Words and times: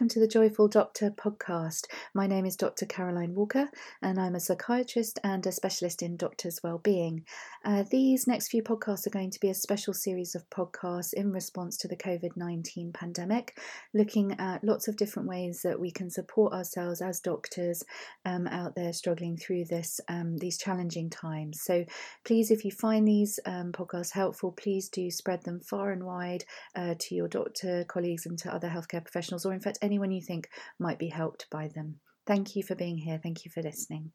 welcome 0.00 0.08
to 0.08 0.20
the 0.20 0.26
Joyful 0.26 0.66
Doctor 0.66 1.10
podcast. 1.10 1.84
My 2.14 2.26
name 2.26 2.46
is 2.46 2.56
Dr. 2.56 2.86
Caroline 2.86 3.34
Walker, 3.34 3.68
and 4.00 4.18
I'm 4.18 4.34
a 4.34 4.40
psychiatrist 4.40 5.18
and 5.22 5.46
a 5.46 5.52
specialist 5.52 6.00
in 6.00 6.16
doctors' 6.16 6.60
well-being. 6.64 7.26
Uh, 7.66 7.84
these 7.90 8.26
next 8.26 8.48
few 8.48 8.62
podcasts 8.62 9.06
are 9.06 9.10
going 9.10 9.30
to 9.30 9.40
be 9.40 9.50
a 9.50 9.54
special 9.54 9.92
series 9.92 10.34
of 10.34 10.48
podcasts 10.48 11.12
in 11.12 11.30
response 11.30 11.76
to 11.76 11.88
the 11.88 11.98
COVID 11.98 12.34
19 12.34 12.92
pandemic, 12.94 13.58
looking 13.92 14.40
at 14.40 14.64
lots 14.64 14.88
of 14.88 14.96
different 14.96 15.28
ways 15.28 15.60
that 15.64 15.78
we 15.78 15.90
can 15.90 16.08
support 16.08 16.54
ourselves 16.54 17.02
as 17.02 17.20
doctors 17.20 17.84
um, 18.24 18.46
out 18.46 18.74
there 18.74 18.94
struggling 18.94 19.36
through 19.36 19.66
this 19.66 20.00
um, 20.08 20.38
these 20.38 20.56
challenging 20.56 21.10
times. 21.10 21.60
So, 21.60 21.84
please, 22.24 22.50
if 22.50 22.64
you 22.64 22.70
find 22.70 23.06
these 23.06 23.38
um, 23.44 23.70
podcasts 23.72 24.12
helpful, 24.12 24.52
please 24.52 24.88
do 24.88 25.10
spread 25.10 25.44
them 25.44 25.60
far 25.60 25.90
and 25.90 26.04
wide 26.04 26.44
uh, 26.74 26.94
to 26.98 27.14
your 27.14 27.28
doctor 27.28 27.84
colleagues 27.84 28.24
and 28.24 28.38
to 28.38 28.54
other 28.54 28.70
healthcare 28.70 29.04
professionals, 29.04 29.44
or 29.44 29.52
in 29.52 29.60
fact, 29.60 29.76
anyone 29.90 30.12
you 30.12 30.22
think 30.22 30.48
might 30.78 30.98
be 30.98 31.08
helped 31.08 31.46
by 31.50 31.68
them. 31.68 32.00
Thank 32.26 32.54
you 32.54 32.62
for 32.62 32.76
being 32.76 32.96
here. 32.96 33.18
Thank 33.20 33.44
you 33.44 33.50
for 33.50 33.60
listening. 33.60 34.12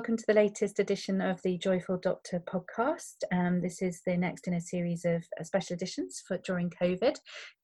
Welcome 0.00 0.16
to 0.16 0.24
the 0.26 0.32
latest 0.32 0.78
edition 0.78 1.20
of 1.20 1.42
the 1.42 1.58
Joyful 1.58 1.98
Doctor 1.98 2.42
podcast. 2.50 3.16
Um, 3.34 3.60
this 3.60 3.82
is 3.82 4.00
the 4.06 4.16
next 4.16 4.48
in 4.48 4.54
a 4.54 4.60
series 4.60 5.04
of 5.04 5.22
uh, 5.38 5.44
special 5.44 5.74
editions 5.74 6.22
for 6.26 6.38
during 6.38 6.70
COVID 6.70 7.16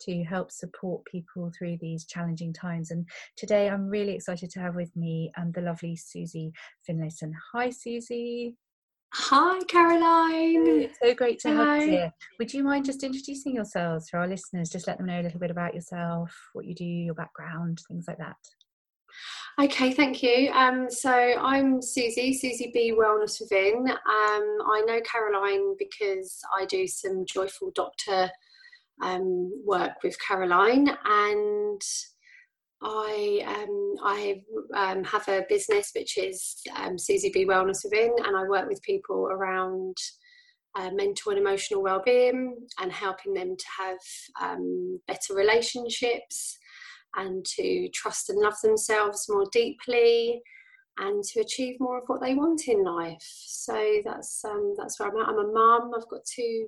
to 0.02 0.22
help 0.24 0.52
support 0.52 1.02
people 1.06 1.50
through 1.56 1.78
these 1.80 2.04
challenging 2.04 2.52
times. 2.52 2.90
And 2.90 3.08
today 3.38 3.70
I'm 3.70 3.88
really 3.88 4.12
excited 4.12 4.50
to 4.50 4.60
have 4.60 4.74
with 4.74 4.94
me 4.94 5.32
um, 5.38 5.50
the 5.52 5.62
lovely 5.62 5.96
Suzie 5.96 6.50
Finlayson. 6.86 7.32
Hi, 7.54 7.68
Suzie. 7.68 8.52
Hi, 9.14 9.58
Caroline. 9.66 10.82
It's 10.82 10.98
so 11.02 11.14
great 11.14 11.38
to 11.38 11.54
have 11.54 11.80
you 11.80 11.88
here. 11.88 12.12
Would 12.38 12.52
you 12.52 12.62
mind 12.62 12.84
just 12.84 13.02
introducing 13.02 13.54
yourselves 13.54 14.10
for 14.10 14.18
our 14.18 14.28
listeners? 14.28 14.68
Just 14.68 14.86
let 14.86 14.98
them 14.98 15.06
know 15.06 15.22
a 15.22 15.22
little 15.22 15.40
bit 15.40 15.50
about 15.50 15.74
yourself, 15.74 16.36
what 16.52 16.66
you 16.66 16.74
do, 16.74 16.84
your 16.84 17.14
background, 17.14 17.80
things 17.88 18.04
like 18.06 18.18
that. 18.18 18.36
Okay, 19.58 19.92
thank 19.92 20.22
you. 20.22 20.50
Um, 20.52 20.90
so 20.90 21.10
I'm 21.10 21.80
Suzie, 21.80 22.38
Suzie 22.38 22.72
B 22.74 22.92
Wellness 22.94 23.40
Within. 23.40 23.86
Um, 23.88 24.58
I 24.68 24.82
know 24.86 25.00
Caroline 25.10 25.74
because 25.78 26.38
I 26.54 26.66
do 26.66 26.86
some 26.86 27.24
Joyful 27.24 27.72
Doctor 27.74 28.30
um, 29.02 29.50
work 29.64 30.02
with 30.04 30.18
Caroline, 30.20 30.88
and 31.06 31.80
I 32.82 33.42
um, 33.46 33.94
I 34.04 34.42
um, 34.74 35.04
have 35.04 35.26
a 35.28 35.46
business 35.48 35.90
which 35.96 36.18
is 36.18 36.56
um, 36.76 36.96
Suzie 36.96 37.32
B 37.32 37.46
Wellness 37.46 37.82
Within, 37.82 38.14
and 38.26 38.36
I 38.36 38.42
work 38.42 38.68
with 38.68 38.82
people 38.82 39.28
around 39.30 39.96
uh, 40.78 40.90
mental 40.90 41.32
and 41.32 41.40
emotional 41.40 41.82
well-being 41.82 42.56
and 42.78 42.92
helping 42.92 43.32
them 43.32 43.56
to 43.56 43.66
have 43.78 44.58
better 45.08 45.34
relationships 45.34 46.58
and 47.16 47.44
to 47.56 47.88
trust 47.88 48.30
and 48.30 48.38
love 48.40 48.60
themselves 48.62 49.26
more 49.28 49.46
deeply 49.52 50.42
and 50.98 51.22
to 51.24 51.40
achieve 51.40 51.78
more 51.78 51.98
of 51.98 52.04
what 52.06 52.20
they 52.20 52.34
want 52.34 52.68
in 52.68 52.84
life. 52.84 53.18
So 53.20 54.00
that's 54.04 54.44
um, 54.44 54.74
that's 54.76 54.98
where 54.98 55.10
I'm 55.10 55.16
at. 55.20 55.28
I'm 55.28 55.38
a 55.38 55.52
mum. 55.52 55.92
I've 55.94 56.08
got 56.08 56.24
two 56.24 56.66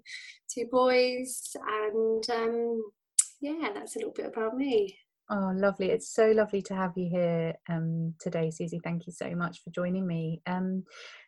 two 0.53 0.67
boys, 0.71 1.57
and 1.67 2.25
um, 2.31 2.83
yeah, 3.41 3.71
that's 3.75 3.97
a 3.97 3.99
little 3.99 4.15
bit 4.15 4.27
about 4.27 4.57
me. 4.57 4.99
Oh, 5.31 5.53
lovely! 5.55 5.91
It's 5.91 6.15
so 6.15 6.31
lovely 6.31 6.63
to 6.63 6.75
have 6.75 6.93
you 6.97 7.11
here 7.11 7.55
um, 7.69 8.15
today, 8.19 8.51
Suzie. 8.51 8.81
Thank 8.83 9.07
you 9.07 9.13
so 9.13 9.35
much 9.35 9.63
for 9.63 9.69
joining 9.71 10.07
me. 10.07 10.41
Um, 10.47 10.85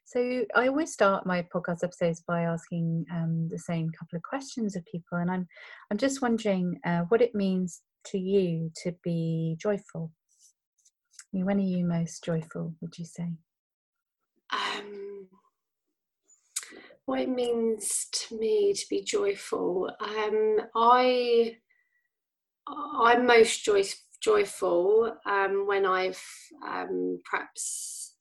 so 0.06 0.46
I 0.56 0.68
always 0.68 0.90
start 0.90 1.26
my 1.26 1.46
podcast 1.54 1.84
episodes 1.84 2.22
by 2.26 2.42
asking 2.42 3.04
um, 3.12 3.48
the 3.50 3.58
same 3.58 3.90
couple 3.90 4.16
of 4.16 4.22
questions 4.22 4.74
of 4.74 4.86
people, 4.86 5.18
and 5.18 5.30
I'm 5.30 5.46
I'm 5.90 5.98
just 5.98 6.22
wondering 6.22 6.80
uh, 6.86 7.00
what 7.08 7.20
it 7.20 7.34
means 7.34 7.82
to 8.06 8.18
you 8.18 8.70
to 8.82 8.94
be 9.04 9.56
joyful? 9.60 10.10
when 11.32 11.58
are 11.58 11.60
you 11.60 11.84
most 11.84 12.24
joyful, 12.24 12.74
would 12.80 12.98
you 12.98 13.04
say? 13.04 13.28
Um, 14.52 15.28
what 17.04 17.20
it 17.20 17.28
means 17.28 18.06
to 18.12 18.38
me 18.38 18.72
to 18.72 18.86
be 18.88 19.02
joyful, 19.04 19.90
um, 20.00 20.56
I 20.74 21.56
I'm 23.00 23.26
most 23.26 23.64
joy, 23.64 23.82
joyful 24.22 25.16
um, 25.26 25.66
when 25.66 25.86
I've 25.86 26.22
um, 26.66 27.18
perhaps 27.28 28.14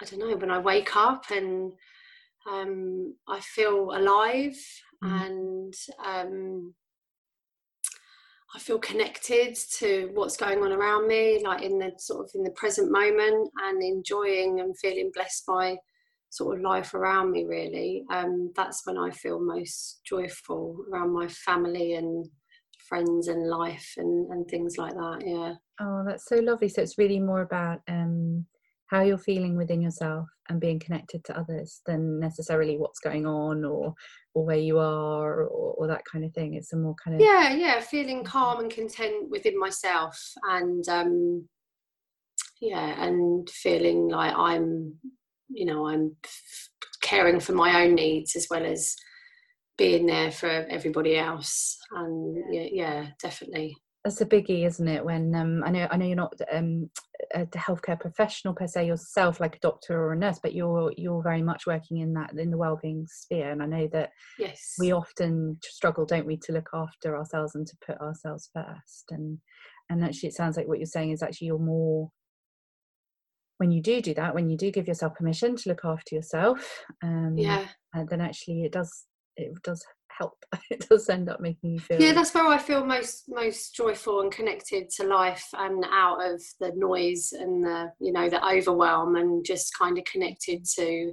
I 0.00 0.04
don't 0.04 0.18
know 0.18 0.36
when 0.36 0.50
I 0.50 0.58
wake 0.58 0.96
up 0.96 1.24
and 1.30 1.72
um, 2.50 3.14
I 3.28 3.40
feel 3.40 3.90
alive 3.92 4.56
mm. 5.02 5.26
and 5.26 5.74
um, 6.04 6.74
I 8.54 8.58
feel 8.58 8.78
connected 8.78 9.56
to 9.78 10.10
what's 10.14 10.36
going 10.36 10.62
on 10.62 10.72
around 10.72 11.08
me, 11.08 11.42
like 11.44 11.62
in 11.62 11.78
the 11.78 11.92
sort 11.98 12.26
of 12.26 12.30
in 12.34 12.44
the 12.44 12.50
present 12.52 12.90
moment, 12.90 13.50
and 13.64 13.82
enjoying 13.82 14.60
and 14.60 14.78
feeling 14.78 15.10
blessed 15.12 15.44
by 15.46 15.76
sort 16.30 16.56
of 16.56 16.62
life 16.62 16.94
around 16.94 17.32
me. 17.32 17.44
Really, 17.44 18.04
um, 18.12 18.52
that's 18.54 18.86
when 18.86 18.96
I 18.96 19.10
feel 19.10 19.40
most 19.40 20.00
joyful 20.04 20.84
around 20.92 21.12
my 21.12 21.26
family 21.28 21.94
and 21.94 22.26
friends 22.88 23.28
and 23.28 23.48
life 23.48 23.94
and 23.96 24.30
and 24.30 24.46
things 24.48 24.76
like 24.78 24.94
that. 24.94 25.22
Yeah. 25.24 25.54
Oh, 25.80 26.04
that's 26.06 26.26
so 26.28 26.36
lovely. 26.36 26.68
So 26.68 26.82
it's 26.82 26.98
really 26.98 27.20
more 27.20 27.42
about 27.42 27.80
um, 27.88 28.46
how 28.86 29.02
you're 29.02 29.18
feeling 29.18 29.56
within 29.56 29.80
yourself 29.80 30.28
and 30.48 30.60
being 30.60 30.78
connected 30.78 31.24
to 31.24 31.38
others 31.38 31.80
than 31.86 32.20
necessarily 32.20 32.76
what's 32.76 33.00
going 33.00 33.26
on 33.26 33.64
or 33.64 33.94
or 34.34 34.44
where 34.44 34.58
you 34.58 34.78
are 34.78 35.42
or, 35.42 35.74
or, 35.74 35.86
that 35.86 36.02
kind 36.10 36.24
of 36.24 36.32
thing 36.32 36.54
it's 36.54 36.72
a 36.72 36.76
more 36.76 36.94
kind 37.02 37.16
of 37.16 37.20
yeah 37.20 37.54
yeah 37.54 37.80
feeling 37.80 38.24
calm 38.24 38.60
and 38.60 38.70
content 38.70 39.30
within 39.30 39.58
myself 39.58 40.20
and 40.50 40.88
um 40.88 41.48
yeah 42.60 43.02
and 43.04 43.48
feeling 43.50 44.08
like 44.08 44.34
i'm 44.36 44.92
you 45.48 45.64
know 45.64 45.86
i'm 45.86 46.14
caring 47.00 47.40
for 47.40 47.52
my 47.52 47.82
own 47.82 47.94
needs 47.94 48.36
as 48.36 48.46
well 48.50 48.64
as 48.64 48.94
being 49.76 50.06
there 50.06 50.30
for 50.30 50.48
everybody 50.48 51.16
else 51.16 51.78
and 51.92 52.36
yeah, 52.52 52.66
yeah 52.70 53.06
definitely. 53.22 53.76
That's 54.04 54.20
a 54.20 54.26
biggie 54.26 54.66
isn't 54.66 54.86
it 54.86 55.02
when 55.02 55.34
um 55.34 55.62
i 55.64 55.70
know 55.70 55.88
i 55.90 55.96
know 55.96 56.04
you're 56.04 56.14
not 56.14 56.34
um 56.52 56.90
a 57.34 57.46
healthcare 57.46 57.98
professional 57.98 58.52
per 58.52 58.66
se 58.66 58.86
yourself 58.86 59.40
like 59.40 59.56
a 59.56 59.60
doctor 59.60 59.98
or 59.98 60.12
a 60.12 60.16
nurse 60.16 60.38
but 60.42 60.52
you're 60.52 60.92
you're 60.98 61.22
very 61.22 61.40
much 61.40 61.66
working 61.66 61.98
in 61.98 62.12
that 62.12 62.30
in 62.36 62.50
the 62.50 62.56
well-being 62.56 63.06
sphere 63.08 63.50
and 63.50 63.62
i 63.62 63.66
know 63.66 63.88
that 63.92 64.10
yes. 64.38 64.74
we 64.78 64.92
often 64.92 65.56
struggle 65.62 66.04
don't 66.04 66.26
we 66.26 66.36
to 66.36 66.52
look 66.52 66.68
after 66.74 67.16
ourselves 67.16 67.54
and 67.54 67.66
to 67.66 67.76
put 67.86 67.98
ourselves 68.00 68.50
first 68.52 69.04
and 69.10 69.38
and 69.88 70.04
actually 70.04 70.28
it 70.28 70.34
sounds 70.34 70.58
like 70.58 70.68
what 70.68 70.78
you're 70.78 70.86
saying 70.86 71.10
is 71.10 71.22
actually 71.22 71.46
you're 71.46 71.58
more 71.58 72.10
when 73.56 73.70
you 73.70 73.80
do 73.80 74.02
do 74.02 74.12
that 74.12 74.34
when 74.34 74.50
you 74.50 74.56
do 74.56 74.70
give 74.70 74.86
yourself 74.86 75.14
permission 75.14 75.56
to 75.56 75.70
look 75.70 75.84
after 75.84 76.14
yourself 76.14 76.84
um 77.02 77.34
yeah. 77.38 77.66
then 78.10 78.20
actually 78.20 78.64
it 78.64 78.72
does 78.72 79.06
it 79.36 79.62
does 79.62 79.84
help. 80.18 80.44
It 80.70 80.86
does 80.88 81.08
end 81.08 81.28
up 81.28 81.40
making 81.40 81.72
you 81.72 81.80
feel 81.80 82.00
yeah 82.00 82.12
that's 82.12 82.34
where 82.34 82.46
i 82.46 82.58
feel 82.58 82.84
most 82.84 83.24
most 83.28 83.74
joyful 83.74 84.20
and 84.20 84.32
connected 84.32 84.88
to 84.90 85.06
life 85.06 85.46
and 85.54 85.84
out 85.90 86.24
of 86.24 86.40
the 86.60 86.72
noise 86.76 87.32
and 87.32 87.62
the 87.62 87.90
you 88.00 88.12
know 88.12 88.28
the 88.28 88.44
overwhelm 88.46 89.16
and 89.16 89.44
just 89.44 89.76
kind 89.78 89.98
of 89.98 90.04
connected 90.04 90.64
to 90.76 91.12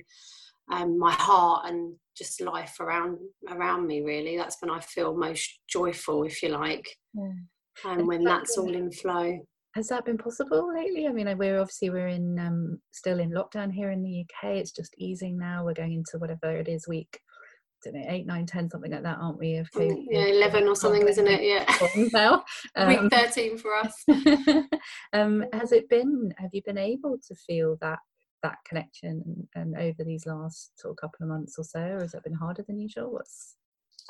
um, 0.71 0.97
my 0.97 1.11
heart 1.11 1.69
and 1.69 1.95
just 2.15 2.41
life 2.41 2.79
around 2.79 3.17
around 3.49 3.87
me 3.87 4.01
really. 4.01 4.37
That's 4.37 4.57
when 4.61 4.71
i 4.71 4.79
feel 4.79 5.15
most 5.15 5.59
joyful 5.67 6.23
if 6.23 6.41
you 6.43 6.49
like 6.49 6.87
yeah. 7.13 7.91
and 7.91 8.07
when 8.07 8.23
that's 8.23 8.57
all 8.57 8.73
in 8.73 8.91
flow. 8.91 9.39
has 9.75 9.87
that 9.87 10.05
been 10.05 10.17
possible 10.17 10.71
lately? 10.73 11.07
I 11.07 11.11
mean 11.11 11.27
we're 11.37 11.59
obviously 11.59 11.89
we're 11.89 12.07
in 12.07 12.39
um, 12.39 12.79
still 12.91 13.19
in 13.19 13.31
lockdown 13.31 13.71
here 13.71 13.91
in 13.91 14.03
the 14.03 14.21
uk 14.21 14.51
it's 14.51 14.71
just 14.71 14.93
easing 14.97 15.37
now. 15.37 15.65
We're 15.65 15.73
going 15.73 15.93
into 15.93 16.19
whatever 16.19 16.55
it 16.55 16.67
is 16.67 16.87
week 16.87 17.19
don't 17.83 17.95
know, 17.95 18.05
eight, 18.07 18.25
nine, 18.25 18.45
ten, 18.45 18.69
something 18.69 18.91
like 18.91 19.03
that, 19.03 19.17
aren't 19.19 19.39
we? 19.39 19.55
Of 19.55 19.69
mm, 19.71 20.05
yeah, 20.09 20.25
eleven 20.25 20.67
or 20.67 20.75
something, 20.75 21.07
isn't 21.07 21.27
it? 21.27 21.41
Yeah. 21.43 22.09
Now, 22.13 22.43
um, 22.75 22.87
week 22.87 23.11
thirteen 23.11 23.57
for 23.57 23.75
us. 23.75 24.03
um, 25.13 25.45
has 25.53 25.71
it 25.71 25.89
been? 25.89 26.33
Have 26.37 26.51
you 26.53 26.61
been 26.65 26.77
able 26.77 27.17
to 27.27 27.35
feel 27.35 27.77
that 27.81 27.99
that 28.43 28.57
connection 28.65 29.21
and, 29.25 29.47
and, 29.53 29.77
over 29.77 30.03
these 30.03 30.25
last 30.25 30.71
sort 30.79 30.91
of 30.91 30.97
couple 30.97 31.23
of 31.23 31.29
months 31.29 31.55
or 31.59 31.63
so, 31.63 31.79
or 31.79 31.99
has 31.99 32.13
it 32.13 32.23
been 32.23 32.33
harder 32.33 32.63
than 32.67 32.79
usual? 32.79 33.11
What's 33.11 33.55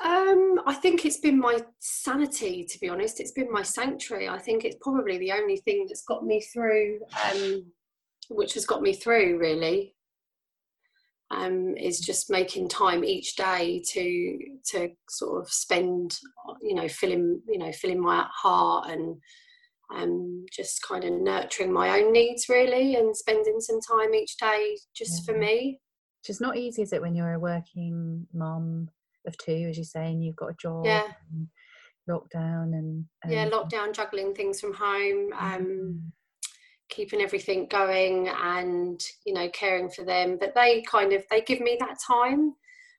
um, 0.02 0.60
I 0.66 0.74
think 0.74 1.04
it's 1.04 1.20
been 1.20 1.38
my 1.38 1.60
sanity, 1.78 2.64
to 2.64 2.78
be 2.80 2.88
honest. 2.88 3.20
It's 3.20 3.32
been 3.32 3.52
my 3.52 3.62
sanctuary. 3.62 4.28
I 4.28 4.38
think 4.38 4.64
it's 4.64 4.76
probably 4.80 5.18
the 5.18 5.32
only 5.32 5.58
thing 5.58 5.86
that's 5.86 6.02
got 6.02 6.24
me 6.24 6.40
through, 6.40 7.00
um, 7.30 7.66
which 8.28 8.54
has 8.54 8.64
got 8.64 8.82
me 8.82 8.94
through, 8.94 9.38
really 9.38 9.94
um, 11.32 11.74
is 11.76 11.98
just 11.98 12.30
making 12.30 12.68
time 12.68 13.04
each 13.04 13.36
day 13.36 13.82
to 13.92 14.38
to 14.70 14.88
sort 15.08 15.40
of 15.40 15.50
spend 15.50 16.18
you 16.60 16.74
know 16.74 16.88
filling 16.88 17.40
you 17.48 17.58
know 17.58 17.72
filling 17.72 18.00
my 18.00 18.26
heart 18.30 18.90
and 18.90 19.16
um, 19.94 20.44
just 20.50 20.80
kind 20.86 21.04
of 21.04 21.12
nurturing 21.12 21.72
my 21.72 22.00
own 22.00 22.12
needs 22.12 22.48
really 22.48 22.96
and 22.96 23.16
spending 23.16 23.60
some 23.60 23.80
time 23.80 24.14
each 24.14 24.36
day 24.38 24.76
just 24.94 25.22
yeah. 25.22 25.32
for 25.34 25.38
me. 25.38 25.80
Which 26.22 26.30
is 26.30 26.40
not 26.40 26.56
easy, 26.56 26.82
is 26.82 26.92
it, 26.92 27.02
when 27.02 27.14
you're 27.14 27.34
a 27.34 27.38
working 27.38 28.26
mom 28.32 28.88
of 29.26 29.36
two, 29.38 29.66
as 29.68 29.76
you 29.76 29.84
say, 29.84 30.06
and 30.06 30.24
you've 30.24 30.36
got 30.36 30.50
a 30.50 30.56
job? 30.60 30.86
Yeah. 30.86 31.08
lockdown 32.08 32.74
and, 32.74 33.04
and, 33.22 33.32
yeah 33.32 33.48
lockdown 33.48 33.92
juggling 33.92 34.34
things 34.34 34.60
from 34.60 34.74
home 34.74 35.32
um 35.38 35.62
mm. 35.62 36.00
Keeping 36.94 37.20
everything 37.20 37.66
going 37.68 38.28
and 38.28 39.00
you 39.26 39.34
know 39.34 39.48
caring 39.50 39.90
for 39.90 40.04
them. 40.04 40.36
But 40.38 40.54
they 40.54 40.82
kind 40.82 41.12
of 41.12 41.24
they 41.30 41.40
give 41.40 41.60
me 41.60 41.76
that 41.80 41.98
time. 42.06 42.54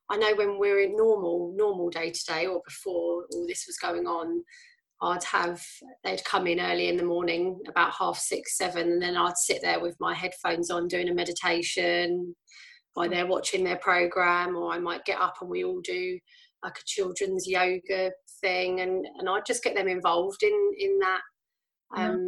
I 0.10 0.18
know 0.18 0.36
when 0.36 0.60
we're 0.60 0.82
in 0.82 0.98
normal 0.98 1.54
normal 1.56 1.90
day 1.90 2.12
to 2.12 2.26
day 2.26 2.46
or 2.46 2.62
before 2.66 3.26
all 3.32 3.46
this 3.48 3.66
was 3.68 3.78
going 3.78 4.06
on 4.06 4.44
I'd 5.04 5.24
have 5.26 5.62
they'd 6.04 6.24
come 6.24 6.48
in 6.48 6.62
early 6.62 6.88
in 6.88 6.96
the 6.96 7.04
morning 7.04 7.60
about 7.68 7.94
half 7.94 8.18
six 8.18 8.58
seven 8.58 8.94
and 8.94 9.02
then 9.02 9.18
I'd 9.18 9.38
sit 9.38 9.62
there 9.62 9.82
with 9.82 9.98
my 10.00 10.14
headphones 10.14 10.72
on 10.72 10.88
doing 10.88 11.10
a 11.10 11.14
meditation. 11.14 12.36
While 12.94 13.10
they're 13.10 13.28
watching 13.28 13.64
their 13.64 13.78
program 13.78 14.56
or 14.56 14.72
I 14.72 14.80
might 14.80 15.04
get 15.04 15.20
up 15.20 15.36
and 15.42 15.50
we 15.50 15.66
all 15.66 15.82
do 15.82 16.20
like 16.64 16.78
a 16.78 16.86
children's 16.86 17.48
yoga 17.48 18.12
thing 18.40 18.80
and 18.80 19.06
and 19.20 19.28
I'd 19.28 19.46
just 19.46 19.64
get 19.64 19.76
them 19.76 19.88
involved 19.90 20.44
in 20.44 20.72
in 20.80 21.00
that. 21.00 21.22
Um. 21.96 22.26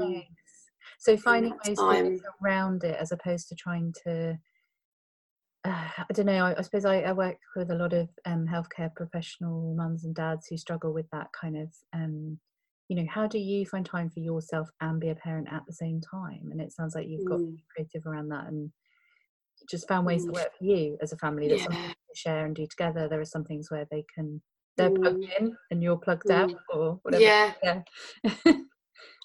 So 1.06 1.18
finding 1.18 1.54
ways 1.66 2.22
around 2.44 2.84
it 2.84 2.98
as 3.00 3.12
opposed 3.12 3.48
to 3.50 3.56
trying 3.56 3.94
to 4.04 4.38
uh, 5.64 5.90
I 5.98 6.14
don't 6.14 6.28
know. 6.28 6.46
I, 6.46 6.60
I 6.60 6.62
suppose 6.62 6.86
I, 6.86 7.02
I, 7.02 7.12
work 7.12 7.38
with 7.56 7.72
a 7.72 7.76
lot 7.76 7.92
of 7.92 8.08
um, 8.26 8.46
healthcare 8.46 8.94
professional 8.96 9.74
mums 9.76 10.06
and 10.06 10.14
dads 10.14 10.46
who 10.48 10.58
struggle 10.58 10.94
with 10.94 11.10
that 11.12 11.30
kind 11.40 11.58
of 11.58 11.70
um, 11.92 12.38
you 12.88 12.96
know 12.96 13.06
how 13.10 13.28
do 13.28 13.40
you 13.40 13.66
find 13.66 13.86
time 13.86 14.10
for 14.10 14.20
yourself 14.20 14.70
and 14.82 15.00
be 15.00 15.10
a 15.10 15.16
parent 15.16 15.48
at 15.52 15.64
the 15.66 15.74
same 15.74 16.02
time 16.02 16.50
and 16.52 16.62
it 16.62 16.72
sounds 16.72 16.94
like 16.96 17.08
you've 17.08 17.28
got 17.28 17.40
mm. 17.40 17.58
creative 17.74 18.06
around 18.06 18.30
that 18.30 18.46
and 18.48 18.70
just 19.70 19.88
found 19.88 20.06
ways 20.06 20.24
mm. 20.24 20.28
that 20.28 20.34
work 20.34 20.52
for 20.58 20.66
you 20.66 20.98
as 21.02 21.12
a 21.12 21.18
family 21.18 21.48
that 21.48 21.60
yeah. 21.60 21.68
to 21.68 21.96
share 22.16 22.46
and 22.46 22.56
do 22.56 22.66
together 22.68 23.08
there 23.08 23.20
are 23.20 23.26
some 23.26 23.44
things 23.44 23.72
where 23.72 23.88
they 23.90 24.04
can 24.14 24.42
they're 24.78 24.92
mm. 24.92 25.02
plugged 25.02 25.26
in 25.40 25.56
and 25.72 25.82
you're 25.82 25.98
plugged 25.98 26.28
mm. 26.28 26.36
out 26.36 26.54
or 26.70 27.00
whatever 27.02 27.24
yeah, 27.24 27.54
yeah. 27.64 27.82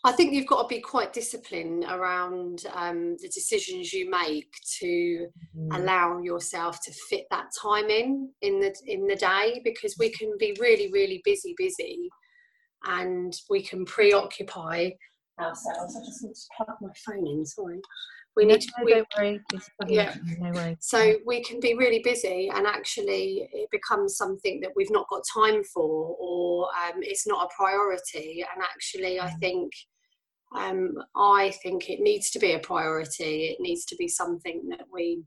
I 0.03 0.13
think 0.13 0.33
you've 0.33 0.47
got 0.47 0.63
to 0.63 0.75
be 0.75 0.81
quite 0.81 1.13
disciplined 1.13 1.85
around 1.89 2.65
um, 2.75 3.17
the 3.21 3.29
decisions 3.29 3.93
you 3.93 4.09
make 4.09 4.51
to 4.79 5.27
mm. 5.57 5.79
allow 5.79 6.21
yourself 6.21 6.81
to 6.85 6.93
fit 7.09 7.27
that 7.31 7.47
time 7.61 7.91
in 7.91 8.31
in 8.41 8.61
the 8.61 8.75
in 8.87 9.07
the 9.07 9.17
day 9.17 9.61
because 9.63 9.97
we 9.99 10.11
can 10.11 10.33
be 10.39 10.57
really 10.59 10.91
really 10.91 11.21
busy 11.25 11.55
busy 11.59 12.09
and 12.87 13.35
we 13.51 13.63
can 13.63 13.85
preoccupy 13.85 14.89
ourselves. 15.41 15.97
I 15.97 16.05
just 16.05 16.23
need 16.23 16.35
to 16.35 16.41
plug 16.57 16.77
my 16.81 16.91
phone 17.07 17.27
in, 17.27 17.45
sorry. 17.45 17.81
We 18.37 18.45
need 18.45 18.61
no, 18.79 18.85
to, 18.85 18.85
we, 18.85 18.93
don't 18.93 19.09
worry. 19.19 19.41
yeah. 19.89 20.15
No 20.39 20.53
worry. 20.53 20.77
So 20.81 21.15
we 21.27 21.43
can 21.43 21.59
be 21.59 21.75
really 21.75 22.01
busy, 22.03 22.51
and 22.55 22.67
actually, 22.67 23.49
it 23.53 23.69
becomes 23.73 24.17
something 24.17 24.61
that 24.61 24.71
we've 24.77 24.91
not 24.91 25.09
got 25.11 25.23
time 25.35 25.65
for, 25.65 26.17
or 26.19 26.67
um, 26.67 27.01
it's 27.01 27.27
not 27.27 27.45
a 27.45 27.55
priority. 27.57 28.45
And 28.55 28.63
actually, 28.63 29.19
I 29.19 29.31
think, 29.31 29.73
um, 30.57 30.95
I 31.17 31.53
think 31.63 31.91
it 31.91 32.01
needs 32.01 32.31
to 32.31 32.39
be 32.39 32.53
a 32.53 32.61
priority. 32.61 33.47
It 33.47 33.59
needs 33.61 33.85
to 33.87 33.97
be 33.97 34.07
something 34.07 34.69
that 34.69 34.87
we 34.93 35.25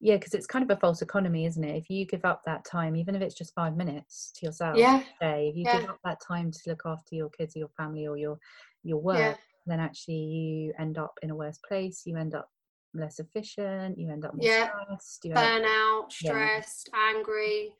yeah 0.00 0.16
because 0.16 0.34
it's 0.34 0.46
kind 0.46 0.62
of 0.62 0.76
a 0.76 0.80
false 0.80 1.02
economy 1.02 1.44
isn't 1.44 1.64
it 1.64 1.76
if 1.76 1.90
you 1.90 2.06
give 2.06 2.24
up 2.24 2.42
that 2.44 2.64
time 2.64 2.94
even 2.94 3.14
if 3.14 3.22
it's 3.22 3.34
just 3.34 3.54
five 3.54 3.76
minutes 3.76 4.32
to 4.34 4.46
yourself 4.46 4.76
yeah 4.76 5.02
day 5.20 5.48
if 5.48 5.56
you 5.56 5.64
yeah. 5.64 5.80
give 5.80 5.90
up 5.90 5.98
that 6.04 6.18
time 6.26 6.50
to 6.50 6.60
look 6.66 6.82
after 6.86 7.14
your 7.14 7.28
kids 7.30 7.56
or 7.56 7.60
your 7.60 7.70
family 7.76 8.06
or 8.06 8.16
your 8.16 8.38
your 8.82 8.98
work 8.98 9.18
yeah. 9.18 9.34
then 9.66 9.80
actually 9.80 10.14
you 10.14 10.72
end 10.78 10.98
up 10.98 11.12
in 11.22 11.30
a 11.30 11.34
worse 11.34 11.58
place 11.66 12.02
you 12.04 12.16
end 12.16 12.34
up 12.34 12.48
less 12.94 13.18
efficient 13.18 13.98
you 13.98 14.10
end 14.10 14.24
up 14.24 14.34
more 14.34 14.46
yeah. 14.46 14.68
stressed 14.68 15.24
you 15.24 15.32
burnout 15.32 16.04
up, 16.04 16.12
stressed 16.12 16.90
yeah. 16.92 17.12
angry 17.14 17.74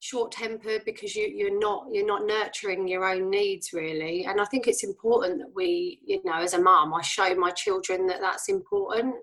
short 0.00 0.32
tempered 0.32 0.82
because 0.84 1.14
you 1.14 1.32
you're 1.34 1.58
not 1.58 1.86
you're 1.90 2.06
not 2.06 2.26
nurturing 2.26 2.86
your 2.86 3.04
own 3.04 3.30
needs 3.30 3.72
really 3.72 4.26
and 4.26 4.40
i 4.40 4.44
think 4.46 4.66
it's 4.66 4.84
important 4.84 5.38
that 5.38 5.50
we 5.54 6.00
you 6.04 6.20
know 6.24 6.34
as 6.34 6.52
a 6.52 6.60
mum 6.60 6.92
i 6.92 7.00
show 7.00 7.34
my 7.36 7.50
children 7.50 8.06
that 8.06 8.20
that's 8.20 8.48
important 8.48 9.14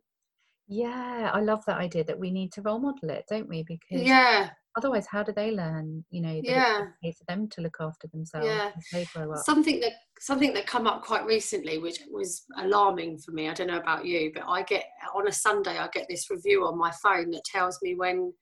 yeah, 0.73 1.29
I 1.33 1.41
love 1.41 1.65
that 1.65 1.79
idea 1.79 2.05
that 2.05 2.17
we 2.17 2.31
need 2.31 2.53
to 2.53 2.61
role 2.61 2.79
model 2.79 3.09
it, 3.09 3.25
don't 3.29 3.49
we? 3.49 3.63
Because 3.63 4.07
yeah, 4.07 4.51
otherwise, 4.77 5.07
how 5.07 5.23
do 5.23 5.31
they 5.31 5.51
learn? 5.51 6.03
You 6.09 6.21
know, 6.21 6.41
yeah, 6.43 6.85
for 7.01 7.23
them 7.27 7.47
to 7.49 7.61
look 7.61 7.77
after 7.79 8.07
themselves 8.07 8.47
yeah. 8.47 8.71
they 8.91 9.05
grow 9.13 9.31
up. 9.31 9.39
Something 9.39 9.79
that 9.81 9.93
something 10.19 10.53
that 10.53 10.67
come 10.67 10.87
up 10.87 11.03
quite 11.03 11.25
recently, 11.25 11.77
which 11.77 11.99
was 12.09 12.43
alarming 12.57 13.17
for 13.19 13.31
me. 13.31 13.49
I 13.49 13.53
don't 13.53 13.67
know 13.67 13.77
about 13.77 14.05
you, 14.05 14.31
but 14.33 14.43
I 14.47 14.63
get 14.63 14.85
on 15.15 15.27
a 15.27 15.31
Sunday, 15.31 15.77
I 15.77 15.87
get 15.93 16.05
this 16.09 16.29
review 16.29 16.65
on 16.65 16.77
my 16.77 16.91
phone 17.03 17.31
that 17.31 17.43
tells 17.45 17.79
me 17.81 17.95
when 17.95 18.33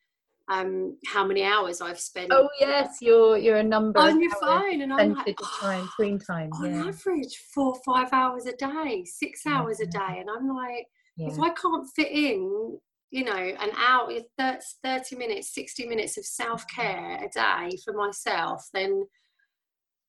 um, 0.49 0.97
how 1.05 1.25
many 1.25 1.43
hours 1.43 1.79
I've 1.79 1.99
spent. 1.99 2.31
Oh 2.31 2.49
yes, 2.59 2.97
you're 3.01 3.37
you're 3.37 3.57
a 3.57 3.63
number 3.63 3.99
on 3.99 4.21
your 4.21 4.31
phone, 4.41 4.81
and 4.81 4.91
I'm 4.91 5.13
like, 5.13 5.37
oh, 5.41 5.57
time, 5.61 5.87
screen 5.93 6.19
time. 6.19 6.49
On 6.53 6.73
yeah. 6.73 6.87
average, 6.87 7.37
four 7.53 7.75
five 7.85 8.11
hours 8.11 8.45
a 8.45 8.55
day, 8.55 9.05
six 9.05 9.45
hours 9.45 9.77
yeah. 9.79 9.87
a 9.87 9.91
day, 9.91 10.19
and 10.19 10.29
I'm 10.29 10.47
like, 10.47 10.87
yeah. 11.17 11.27
if 11.27 11.39
I 11.39 11.49
can't 11.49 11.87
fit 11.95 12.11
in, 12.11 12.79
you 13.11 13.23
know, 13.23 13.31
an 13.33 13.71
hour, 13.75 14.11
30 14.37 15.15
minutes, 15.15 15.53
60 15.53 15.87
minutes 15.87 16.17
of 16.17 16.25
self 16.25 16.65
care 16.67 17.17
a 17.23 17.29
day 17.29 17.77
for 17.83 17.93
myself, 17.93 18.67
then 18.73 19.05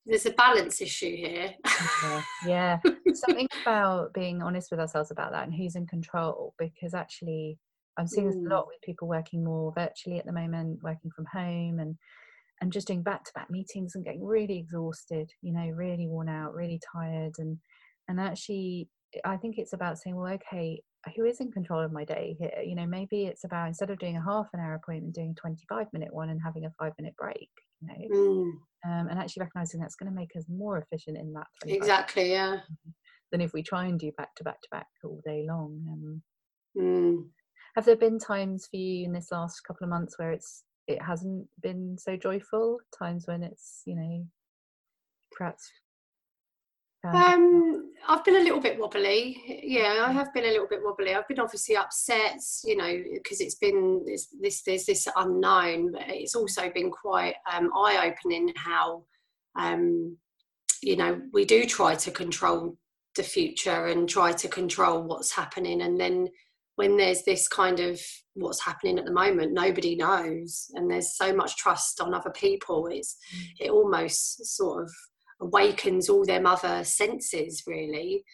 there's 0.07 0.27
a 0.27 0.33
balance 0.33 0.81
issue 0.81 1.17
here. 1.17 1.55
yeah, 2.03 2.23
yeah. 2.47 2.79
something 3.15 3.49
about 3.63 4.13
being 4.13 4.43
honest 4.43 4.71
with 4.71 4.81
ourselves 4.81 5.11
about 5.11 5.33
that 5.33 5.45
and 5.45 5.55
who's 5.55 5.77
in 5.77 5.87
control 5.87 6.55
because 6.59 6.95
actually 6.95 7.59
I'm 7.99 8.07
seeing 8.07 8.27
this 8.27 8.37
a 8.37 8.41
mm. 8.41 8.51
lot 8.51 8.67
with 8.67 8.81
people 8.83 9.09
working 9.09 9.45
more 9.45 9.73
virtually 9.77 10.19
at 10.19 10.27
the 10.27 10.33
moment, 10.33 10.83
working 10.83 11.11
from 11.15 11.27
home 11.33 11.79
and 11.79 11.97
and 12.63 12.73
just 12.73 12.87
doing 12.87 13.03
back 13.03 13.25
to 13.25 13.33
back 13.35 13.51
meetings 13.51 13.95
and 13.95 14.05
getting 14.05 14.23
really 14.23 14.59
exhausted, 14.59 15.31
you 15.41 15.53
know, 15.53 15.67
really 15.75 16.07
worn 16.07 16.29
out, 16.29 16.55
really 16.55 16.81
tired 16.93 17.33
and 17.39 17.59
and 18.09 18.21
actually 18.21 18.89
I 19.25 19.37
think 19.37 19.59
it's 19.59 19.73
about 19.73 19.99
saying, 19.99 20.17
well, 20.17 20.33
okay, 20.35 20.83
who 21.17 21.25
is 21.25 21.41
in 21.41 21.51
control 21.51 21.81
of 21.81 21.93
my 21.93 22.05
day 22.05 22.37
here? 22.39 22.63
You 22.65 22.75
know 22.75 22.87
maybe 22.87 23.25
it's 23.25 23.45
about 23.45 23.69
instead 23.69 23.91
of 23.91 23.99
doing 23.99 24.17
a 24.17 24.25
half 24.25 24.47
an 24.53 24.61
hour 24.61 24.75
appointment 24.75 25.15
doing 25.15 25.35
a 25.37 25.41
25 25.41 25.87
minute 25.93 26.13
one 26.13 26.31
and 26.31 26.41
having 26.45 26.65
a 26.67 26.73
five 26.79 26.93
minute 26.99 27.15
break 27.17 27.49
you 27.81 27.89
know? 27.89 28.19
Mm. 28.19 28.51
um, 28.85 29.09
and 29.09 29.19
actually 29.19 29.41
recognizing 29.41 29.81
that's 29.81 29.97
going 29.97 30.13
to 30.13 30.15
make 30.15 30.31
us 30.37 30.45
more 30.49 30.79
efficient 30.79 31.17
in 31.17 31.33
that 31.33 31.47
exactly 31.67 32.31
yeah. 32.31 32.59
than 33.33 33.41
if 33.41 33.55
we 33.55 33.63
try 33.63 33.87
and 33.87 33.99
do 33.99 34.13
back 34.19 34.35
to 34.37 34.45
back 34.45 34.61
to 34.61 34.69
back 34.71 34.87
all 35.03 35.23
day 35.25 35.47
long 35.49 35.81
um, 35.89 36.23
mm. 36.79 37.25
have 37.77 37.87
there 37.87 37.97
been 37.97 38.19
times 38.19 38.69
for 38.71 38.77
you 38.77 39.07
in 39.07 39.13
this 39.15 39.33
last 39.33 39.63
couple 39.67 39.85
of 39.85 39.91
months 39.91 40.19
where 40.19 40.33
it's 40.33 40.65
it 40.91 41.03
hasn't 41.03 41.47
been 41.63 41.97
so 41.99 42.17
joyful? 42.17 42.79
Times 42.99 43.27
when 43.27 43.43
it's 43.43 43.83
you 43.87 43.95
know 43.95 44.27
perhaps 45.33 45.71
um, 47.05 47.93
I've 48.09 48.25
been 48.25 48.37
a 48.37 48.45
little 48.45 48.61
bit 48.61 48.79
wobbly. 48.79 49.63
Yeah, 49.65 50.05
I 50.07 50.13
have 50.13 50.33
been 50.35 50.45
a 50.45 50.49
little 50.49 50.69
bit 50.69 50.81
wobbly. 50.83 51.15
I've 51.15 51.29
been 51.29 51.41
obviously 51.41 51.77
upset, 51.77 52.41
you 52.65 52.77
know, 52.77 53.03
because 53.15 53.41
it's 53.41 53.55
been 53.55 54.03
this, 54.07 54.29
this, 54.41 54.63
there's 54.63 54.87
this 54.87 55.09
unknown, 55.17 55.93
but 55.93 56.03
it's 56.09 56.35
also 56.35 56.71
been 56.71 56.91
quite 56.91 57.35
um, 57.53 57.71
eye-opening 57.75 58.53
how, 58.57 59.05
um, 59.57 60.17
you 60.83 60.97
know, 60.97 61.21
we 61.33 61.45
do 61.45 61.65
try 61.65 61.95
to 61.95 62.11
control 62.11 62.77
the 63.17 63.23
future 63.23 63.87
and 63.87 64.09
try 64.09 64.33
to 64.33 64.49
control 64.49 65.03
what's 65.03 65.33
happening, 65.33 65.83
and 65.83 65.99
then 65.99 66.29
when 66.77 66.97
there's 66.97 67.23
this 67.25 67.49
kind 67.49 67.81
of 67.81 68.01
what's 68.35 68.65
happening 68.65 68.99
at 68.99 69.05
the 69.05 69.13
moment, 69.13 69.53
nobody 69.53 69.97
knows, 69.97 70.71
and 70.75 70.91
there's 70.91 71.17
so 71.17 71.35
much 71.35 71.57
trust 71.57 72.01
on 72.01 72.15
other 72.15 72.31
people. 72.31 72.87
It's 72.87 73.17
mm. 73.35 73.67
it 73.67 73.71
almost 73.71 74.57
sort 74.57 74.85
of 74.85 74.91
awakens 75.41 76.09
all 76.09 76.25
them 76.25 76.47
other 76.47 76.85
senses 76.85 77.63
really 77.67 78.25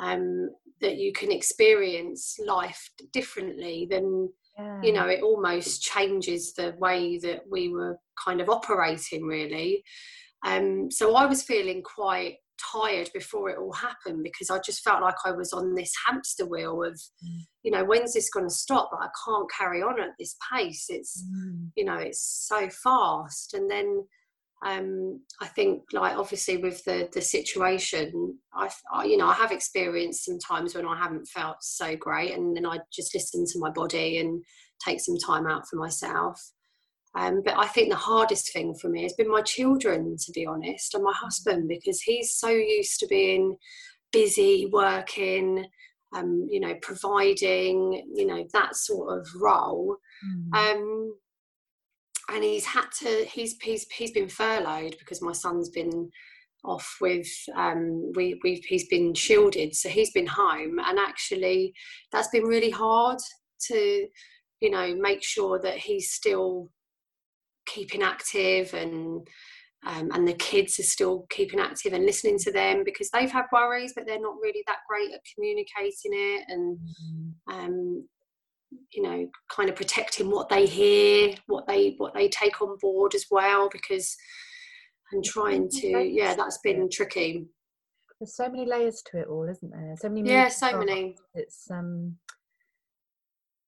um, 0.00 0.50
that 0.80 0.96
you 0.96 1.12
can 1.12 1.30
experience 1.30 2.36
life 2.44 2.90
differently 3.12 3.86
than 3.90 4.28
yeah. 4.58 4.80
you 4.82 4.92
know 4.92 5.06
it 5.06 5.22
almost 5.22 5.82
changes 5.82 6.52
the 6.54 6.74
way 6.78 7.18
that 7.18 7.40
we 7.50 7.68
were 7.68 7.96
kind 8.22 8.40
of 8.40 8.48
operating 8.48 9.24
really 9.24 9.82
um, 10.44 10.90
so 10.90 11.14
i 11.14 11.26
was 11.26 11.42
feeling 11.42 11.82
quite 11.82 12.34
tired 12.72 13.10
before 13.12 13.50
it 13.50 13.58
all 13.58 13.72
happened 13.72 14.22
because 14.22 14.50
i 14.50 14.58
just 14.64 14.84
felt 14.84 15.02
like 15.02 15.16
i 15.24 15.32
was 15.32 15.52
on 15.52 15.74
this 15.74 15.92
hamster 16.06 16.46
wheel 16.46 16.82
of 16.82 16.94
mm. 16.94 17.40
you 17.62 17.70
know 17.70 17.84
when's 17.84 18.12
this 18.12 18.30
going 18.30 18.46
to 18.46 18.54
stop 18.54 18.90
i 19.00 19.08
can't 19.24 19.50
carry 19.50 19.82
on 19.82 20.00
at 20.00 20.10
this 20.18 20.36
pace 20.52 20.86
it's 20.88 21.24
mm. 21.24 21.68
you 21.76 21.84
know 21.84 21.96
it's 21.96 22.46
so 22.48 22.68
fast 22.68 23.54
and 23.54 23.70
then 23.70 24.04
um, 24.64 25.20
I 25.40 25.48
think 25.48 25.82
like 25.92 26.16
obviously 26.16 26.56
with 26.56 26.84
the 26.84 27.08
the 27.12 27.20
situation 27.20 28.38
I, 28.54 28.70
I, 28.92 29.04
you 29.04 29.16
know 29.16 29.26
I 29.26 29.34
have 29.34 29.50
experienced 29.50 30.24
some 30.24 30.38
times 30.38 30.74
when 30.74 30.86
I 30.86 30.96
haven't 30.96 31.26
felt 31.26 31.56
so 31.60 31.96
great 31.96 32.34
and 32.34 32.56
then 32.56 32.66
I 32.66 32.78
just 32.92 33.14
listen 33.14 33.44
to 33.46 33.58
my 33.58 33.70
body 33.70 34.18
and 34.18 34.42
take 34.84 35.00
some 35.00 35.18
time 35.18 35.46
out 35.46 35.66
for 35.68 35.76
myself 35.76 36.40
um, 37.14 37.42
but 37.44 37.58
I 37.58 37.66
think 37.66 37.90
the 37.90 37.96
hardest 37.96 38.52
thing 38.52 38.74
for 38.80 38.88
me 38.88 39.02
has 39.02 39.12
been 39.14 39.30
my 39.30 39.42
children 39.42 40.16
to 40.16 40.32
be 40.32 40.46
honest 40.46 40.94
and 40.94 41.02
my 41.02 41.12
husband 41.12 41.68
because 41.68 42.00
he's 42.00 42.34
so 42.34 42.48
used 42.48 43.00
to 43.00 43.06
being 43.08 43.56
busy 44.12 44.68
working 44.72 45.66
um, 46.14 46.46
you 46.48 46.60
know 46.60 46.74
providing 46.82 48.04
you 48.14 48.26
know 48.26 48.46
that 48.52 48.76
sort 48.76 49.18
of 49.18 49.26
role 49.40 49.96
mm. 50.24 50.54
um, 50.56 51.14
and 52.32 52.42
he's 52.42 52.64
had 52.64 52.86
to 53.00 53.26
he's 53.30 53.56
he's 53.62 53.86
he's 53.92 54.12
been 54.12 54.28
furloughed 54.28 54.96
because 54.98 55.22
my 55.22 55.32
son's 55.32 55.68
been 55.68 56.10
off 56.64 56.96
with 57.00 57.28
um, 57.56 58.12
we 58.14 58.38
we've 58.44 58.64
he's 58.64 58.86
been 58.88 59.14
shielded 59.14 59.74
so 59.74 59.88
he's 59.88 60.12
been 60.12 60.26
home 60.26 60.78
and 60.78 60.98
actually 60.98 61.72
that's 62.12 62.28
been 62.28 62.44
really 62.44 62.70
hard 62.70 63.18
to 63.60 64.06
you 64.60 64.70
know 64.70 64.94
make 64.94 65.22
sure 65.22 65.60
that 65.60 65.76
he's 65.76 66.12
still 66.12 66.68
keeping 67.66 68.02
active 68.02 68.72
and 68.74 69.26
um, 69.84 70.10
and 70.12 70.28
the 70.28 70.34
kids 70.34 70.78
are 70.78 70.84
still 70.84 71.26
keeping 71.30 71.58
active 71.58 71.92
and 71.92 72.06
listening 72.06 72.38
to 72.38 72.52
them 72.52 72.82
because 72.84 73.10
they've 73.10 73.32
had 73.32 73.46
worries 73.52 73.92
but 73.94 74.06
they're 74.06 74.20
not 74.20 74.36
really 74.40 74.62
that 74.68 74.78
great 74.88 75.12
at 75.12 75.20
communicating 75.34 76.12
it 76.12 76.44
and 76.48 76.78
mm-hmm. 76.78 77.58
um, 77.58 78.08
you 78.92 79.02
know 79.02 79.28
kind 79.50 79.68
of 79.68 79.76
protecting 79.76 80.30
what 80.30 80.48
they 80.48 80.66
hear 80.66 81.34
what 81.46 81.66
they 81.66 81.94
what 81.98 82.14
they 82.14 82.28
take 82.28 82.60
on 82.60 82.76
board 82.80 83.14
as 83.14 83.26
well 83.30 83.68
because 83.70 84.16
and 85.12 85.24
trying 85.24 85.68
to 85.68 85.88
yeah 86.02 86.34
that's 86.34 86.58
been 86.58 86.88
tricky. 86.90 87.46
There's 88.18 88.36
so 88.36 88.48
many 88.48 88.66
layers 88.66 89.02
to 89.10 89.18
it 89.18 89.28
all 89.28 89.48
isn't 89.48 89.70
there? 89.70 89.94
So 89.98 90.08
many 90.08 90.30
yeah 90.30 90.48
so 90.48 90.78
many. 90.78 91.16
it's 91.34 91.70
um 91.70 92.16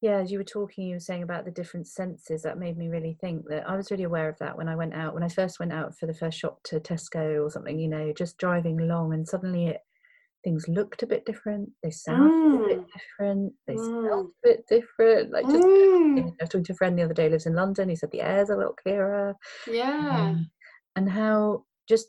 yeah 0.00 0.18
as 0.18 0.30
you 0.30 0.38
were 0.38 0.44
talking 0.44 0.86
you 0.86 0.96
were 0.96 1.00
saying 1.00 1.22
about 1.22 1.44
the 1.44 1.50
different 1.50 1.86
senses 1.86 2.42
that 2.42 2.58
made 2.58 2.76
me 2.76 2.88
really 2.88 3.16
think 3.22 3.48
that 3.48 3.66
i 3.66 3.74
was 3.74 3.90
really 3.90 4.02
aware 4.04 4.28
of 4.28 4.38
that 4.38 4.54
when 4.54 4.68
i 4.68 4.76
went 4.76 4.92
out 4.92 5.14
when 5.14 5.22
i 5.22 5.28
first 5.28 5.58
went 5.58 5.72
out 5.72 5.96
for 5.98 6.04
the 6.04 6.12
first 6.12 6.38
shop 6.38 6.62
to 6.62 6.78
tesco 6.78 7.42
or 7.42 7.50
something 7.50 7.78
you 7.78 7.88
know 7.88 8.12
just 8.12 8.36
driving 8.36 8.78
along 8.80 9.14
and 9.14 9.26
suddenly 9.26 9.68
it 9.68 9.80
things 10.44 10.68
looked 10.68 11.02
a 11.02 11.06
bit 11.06 11.24
different 11.24 11.68
they 11.82 11.90
sounded 11.90 12.60
mm. 12.60 12.64
a 12.64 12.68
bit 12.68 12.80
mm. 12.80 12.86
different 12.92 13.52
they 13.66 13.74
mm. 13.74 13.84
smelled 13.86 14.26
a 14.26 14.48
bit 14.48 14.64
different 14.68 15.32
like 15.32 15.44
just 15.46 15.66
mm. 15.66 16.20
i 16.20 16.34
was 16.40 16.48
talking 16.50 16.64
to 16.64 16.72
a 16.72 16.76
friend 16.76 16.98
the 16.98 17.02
other 17.02 17.14
day 17.14 17.28
lives 17.28 17.46
in 17.46 17.54
london 17.54 17.88
he 17.88 17.96
said 17.96 18.10
the 18.12 18.20
air's 18.20 18.50
a 18.50 18.56
little 18.56 18.76
clearer 18.82 19.34
yeah 19.66 20.28
um, 20.28 20.50
and 20.96 21.10
how 21.10 21.62
just 21.88 22.08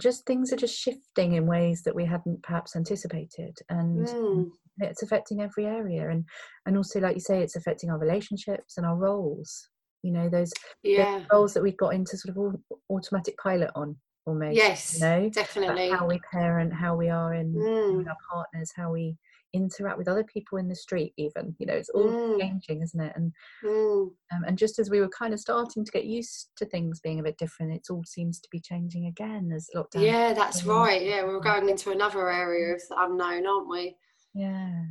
just 0.00 0.24
things 0.26 0.52
are 0.52 0.56
just 0.56 0.78
shifting 0.78 1.34
in 1.34 1.46
ways 1.46 1.82
that 1.82 1.94
we 1.94 2.04
hadn't 2.04 2.42
perhaps 2.42 2.74
anticipated 2.74 3.56
and 3.68 4.06
mm. 4.08 4.48
it's 4.78 5.02
affecting 5.02 5.40
every 5.40 5.66
area 5.66 6.08
and 6.08 6.24
and 6.66 6.76
also 6.76 7.00
like 7.00 7.14
you 7.14 7.20
say 7.20 7.42
it's 7.42 7.56
affecting 7.56 7.90
our 7.90 7.98
relationships 7.98 8.76
and 8.76 8.86
our 8.86 8.96
roles 8.96 9.68
you 10.02 10.12
know 10.12 10.28
those, 10.28 10.52
yeah. 10.82 11.18
those 11.18 11.26
roles 11.32 11.54
that 11.54 11.62
we've 11.62 11.76
got 11.76 11.94
into 11.94 12.16
sort 12.16 12.36
of 12.36 12.54
automatic 12.90 13.36
pilot 13.38 13.70
on 13.74 13.96
almost 14.28 14.56
yes 14.56 14.94
you 14.94 15.00
know 15.00 15.28
definitely 15.30 15.90
how 15.90 16.06
we 16.06 16.18
parent 16.30 16.72
how 16.72 16.94
we 16.94 17.08
are 17.08 17.34
in, 17.34 17.52
mm. 17.54 18.06
our 18.06 18.16
partners 18.30 18.72
how 18.76 18.92
we 18.92 19.16
interact 19.54 19.96
with 19.96 20.08
other 20.08 20.24
people 20.24 20.58
in 20.58 20.68
the 20.68 20.76
street 20.76 21.12
even 21.16 21.54
you 21.58 21.66
know 21.66 21.72
it's 21.72 21.88
all 21.90 22.04
mm. 22.04 22.38
changing 22.38 22.82
isn't 22.82 23.00
it 23.00 23.12
and 23.16 23.32
mm. 23.64 24.02
um, 24.32 24.44
and 24.46 24.58
just 24.58 24.78
as 24.78 24.90
we 24.90 25.00
were 25.00 25.08
kind 25.08 25.32
of 25.32 25.40
starting 25.40 25.84
to 25.84 25.90
get 25.92 26.04
used 26.04 26.50
to 26.56 26.66
things 26.66 27.00
being 27.00 27.18
a 27.18 27.22
bit 27.22 27.38
different 27.38 27.72
it 27.72 27.86
all 27.90 28.04
seems 28.04 28.40
to 28.40 28.48
be 28.52 28.60
changing 28.60 29.06
again 29.06 29.50
as 29.54 29.68
lockdown 29.74 30.02
yeah 30.02 30.34
that's 30.34 30.64
right 30.64 31.02
yeah 31.02 31.24
we're 31.24 31.40
going 31.40 31.68
into 31.68 31.90
another 31.90 32.30
area 32.30 32.74
of 32.74 32.82
the 32.90 32.96
unknown 32.98 33.46
aren't 33.46 33.68
we 33.68 33.96
yeah 34.34 34.82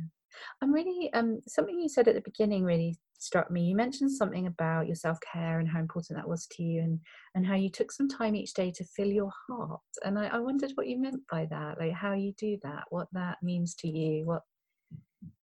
i'm 0.60 0.72
really 0.72 1.12
um 1.12 1.40
something 1.46 1.78
you 1.78 1.88
said 1.88 2.08
at 2.08 2.14
the 2.14 2.20
beginning 2.22 2.64
really 2.64 2.96
struck 3.18 3.50
me. 3.50 3.62
You 3.62 3.76
mentioned 3.76 4.12
something 4.12 4.46
about 4.46 4.86
your 4.86 4.96
self-care 4.96 5.58
and 5.58 5.68
how 5.68 5.80
important 5.80 6.18
that 6.18 6.28
was 6.28 6.46
to 6.52 6.62
you 6.62 6.80
and 6.80 7.00
and 7.34 7.46
how 7.46 7.54
you 7.54 7.68
took 7.68 7.92
some 7.92 8.08
time 8.08 8.34
each 8.34 8.54
day 8.54 8.70
to 8.70 8.84
fill 8.84 9.08
your 9.08 9.30
heart 9.46 9.80
and 10.04 10.18
I, 10.18 10.26
I 10.26 10.38
wondered 10.38 10.72
what 10.74 10.86
you 10.86 10.98
meant 10.98 11.22
by 11.30 11.46
that 11.50 11.78
like 11.78 11.92
how 11.92 12.14
you 12.14 12.32
do 12.38 12.58
that 12.62 12.84
what 12.90 13.08
that 13.12 13.38
means 13.42 13.74
to 13.76 13.88
you 13.88 14.24
what 14.26 14.42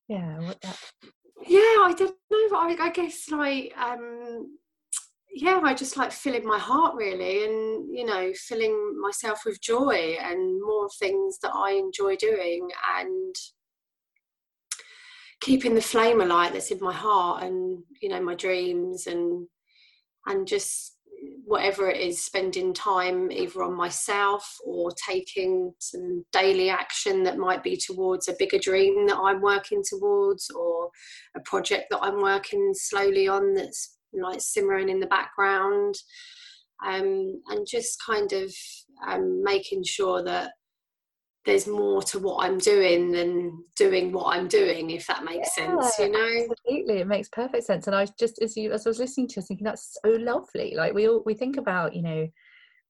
yeah 0.09 0.38
what 0.40 0.61
that 0.62 0.78
yeah 1.47 1.59
i 1.59 1.95
don't 1.97 2.14
know 2.31 2.57
I, 2.57 2.76
I 2.81 2.90
guess 2.90 3.31
like 3.31 3.73
um 3.78 4.57
yeah 5.33 5.61
i 5.62 5.75
just 5.75 5.97
like 5.97 6.12
filling 6.12 6.47
my 6.47 6.59
heart 6.59 6.95
really 6.95 7.45
and 7.45 7.97
you 7.97 8.04
know 8.07 8.33
filling 8.35 9.00
myself 9.00 9.43
with 9.45 9.61
joy 9.61 10.16
and 10.21 10.61
more 10.62 10.88
things 10.99 11.38
that 11.43 11.54
i 11.54 11.73
enjoy 11.73 12.16
doing 12.16 12.69
and 12.99 13.35
keeping 15.41 15.75
the 15.75 15.81
flame 15.81 16.21
alight 16.21 16.53
that's 16.53 16.71
in 16.71 16.79
my 16.81 16.93
heart 16.93 17.43
and 17.43 17.83
you 18.00 18.09
know 18.09 18.23
my 18.23 18.35
dreams 18.35 19.07
and 19.07 19.47
and 20.26 20.47
just 20.47 20.95
whatever 21.45 21.91
it 21.91 22.00
is 22.00 22.25
spending 22.25 22.73
time 22.73 23.31
either 23.31 23.62
on 23.62 23.75
myself 23.75 24.57
or 24.64 24.91
taking 25.07 25.73
some 25.79 26.25
daily 26.33 26.71
action 26.71 27.23
that 27.23 27.38
might 27.38 27.62
be 27.62 27.76
towards 27.76 28.29
a 28.29 28.35
bigger 28.38 28.59
dream 28.59 29.07
that 29.07 29.19
I'm 29.19 29.41
working 29.41 29.83
towards 29.87 30.50
or 30.50 30.91
a 31.37 31.41
project 31.41 31.87
that 31.91 32.03
I'm 32.03 32.21
working 32.21 32.73
slowly 32.75 33.29
on 33.29 33.55
that's 33.55 33.99
like 34.12 34.41
simmering 34.41 34.88
in 34.88 35.00
the 35.00 35.07
background. 35.07 35.95
Um, 36.85 37.41
and 37.49 37.67
just 37.67 38.03
kind 38.05 38.33
of 38.33 38.53
um, 39.07 39.43
making 39.43 39.85
sure 39.85 40.23
that 40.25 40.53
there's 41.44 41.66
more 41.66 42.02
to 42.02 42.18
what 42.18 42.44
I'm 42.44 42.58
doing 42.58 43.12
than 43.12 43.62
doing 43.76 44.12
what 44.12 44.34
I'm 44.34 44.48
doing, 44.48 44.90
if 44.90 45.06
that 45.06 45.24
makes 45.24 45.50
yeah, 45.58 45.80
sense, 45.80 45.98
you 45.98 46.10
know? 46.10 46.46
Absolutely, 46.50 46.98
it 47.00 47.06
makes 47.06 47.28
perfect 47.28 47.64
sense. 47.64 47.86
And 47.86 47.94
I 47.94 48.06
just 48.18 48.40
as 48.40 48.56
you 48.56 48.72
as 48.72 48.86
I 48.86 48.90
was 48.90 48.98
listening 48.98 49.28
to 49.28 49.32
you, 49.32 49.38
I 49.38 49.40
was 49.40 49.48
thinking 49.48 49.64
that's 49.64 49.98
so 50.02 50.10
lovely. 50.10 50.74
Like 50.74 50.94
we 50.94 51.08
all 51.08 51.22
we 51.26 51.34
think 51.34 51.58
about, 51.58 51.94
you 51.94 52.02
know, 52.02 52.28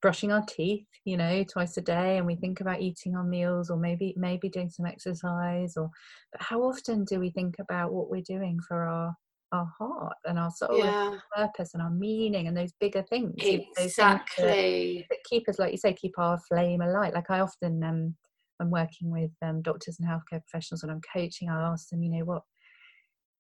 brushing 0.01 0.31
our 0.31 0.45
teeth, 0.47 0.87
you 1.05 1.17
know, 1.17 1.45
twice 1.45 1.77
a 1.79 1.81
day, 1.81 2.19
and 2.19 2.27
we 2.27 2.37
think 2.37 2.61
about 2.61 2.81
eating 2.81 3.17
our 3.17 3.25
meals 3.25 3.71
or 3.71 3.77
maybe 3.77 4.15
maybe 4.17 4.49
doing 4.49 4.71
some 4.71 4.87
exercise 4.87 5.77
or 5.77 5.91
but 6.31 6.43
how 6.43 6.63
often 6.63 7.05
do 7.05 7.19
we 7.19 7.31
think 7.31 7.57
about 7.59 7.93
what 7.93 8.09
we're 8.09 8.23
doing 8.23 8.61
for 8.67 8.87
our 8.87 9.17
our 9.53 9.71
heart 9.79 10.17
and 10.25 10.39
our 10.39 10.51
soul 10.51 10.77
yeah. 10.77 11.07
and 11.07 11.15
our 11.37 11.47
purpose 11.47 11.75
and 11.75 11.83
our 11.83 11.91
meaning 11.91 12.49
and 12.49 12.57
those 12.57 12.73
bigger 12.81 13.03
things 13.05 13.35
exactly 13.39 13.77
things 13.77 13.97
that, 14.37 15.05
that 15.11 15.25
keep 15.25 15.49
us 15.49 15.61
like 15.61 15.71
you 15.71 15.79
say 15.79 15.93
keep 15.93 16.19
our 16.19 16.37
flame 16.39 16.81
alight 16.81 17.15
like 17.15 17.31
i 17.31 17.39
often 17.39 17.85
um 17.85 18.17
I'm 18.61 18.71
working 18.71 19.11
with 19.11 19.31
um, 19.43 19.63
doctors 19.63 19.99
and 19.99 20.09
healthcare 20.09 20.43
professionals 20.49 20.83
and 20.83 20.93
I'm 20.93 21.01
coaching, 21.13 21.49
I 21.49 21.61
ask 21.71 21.89
them, 21.89 22.03
you 22.03 22.11
know, 22.11 22.25
what 22.25 22.43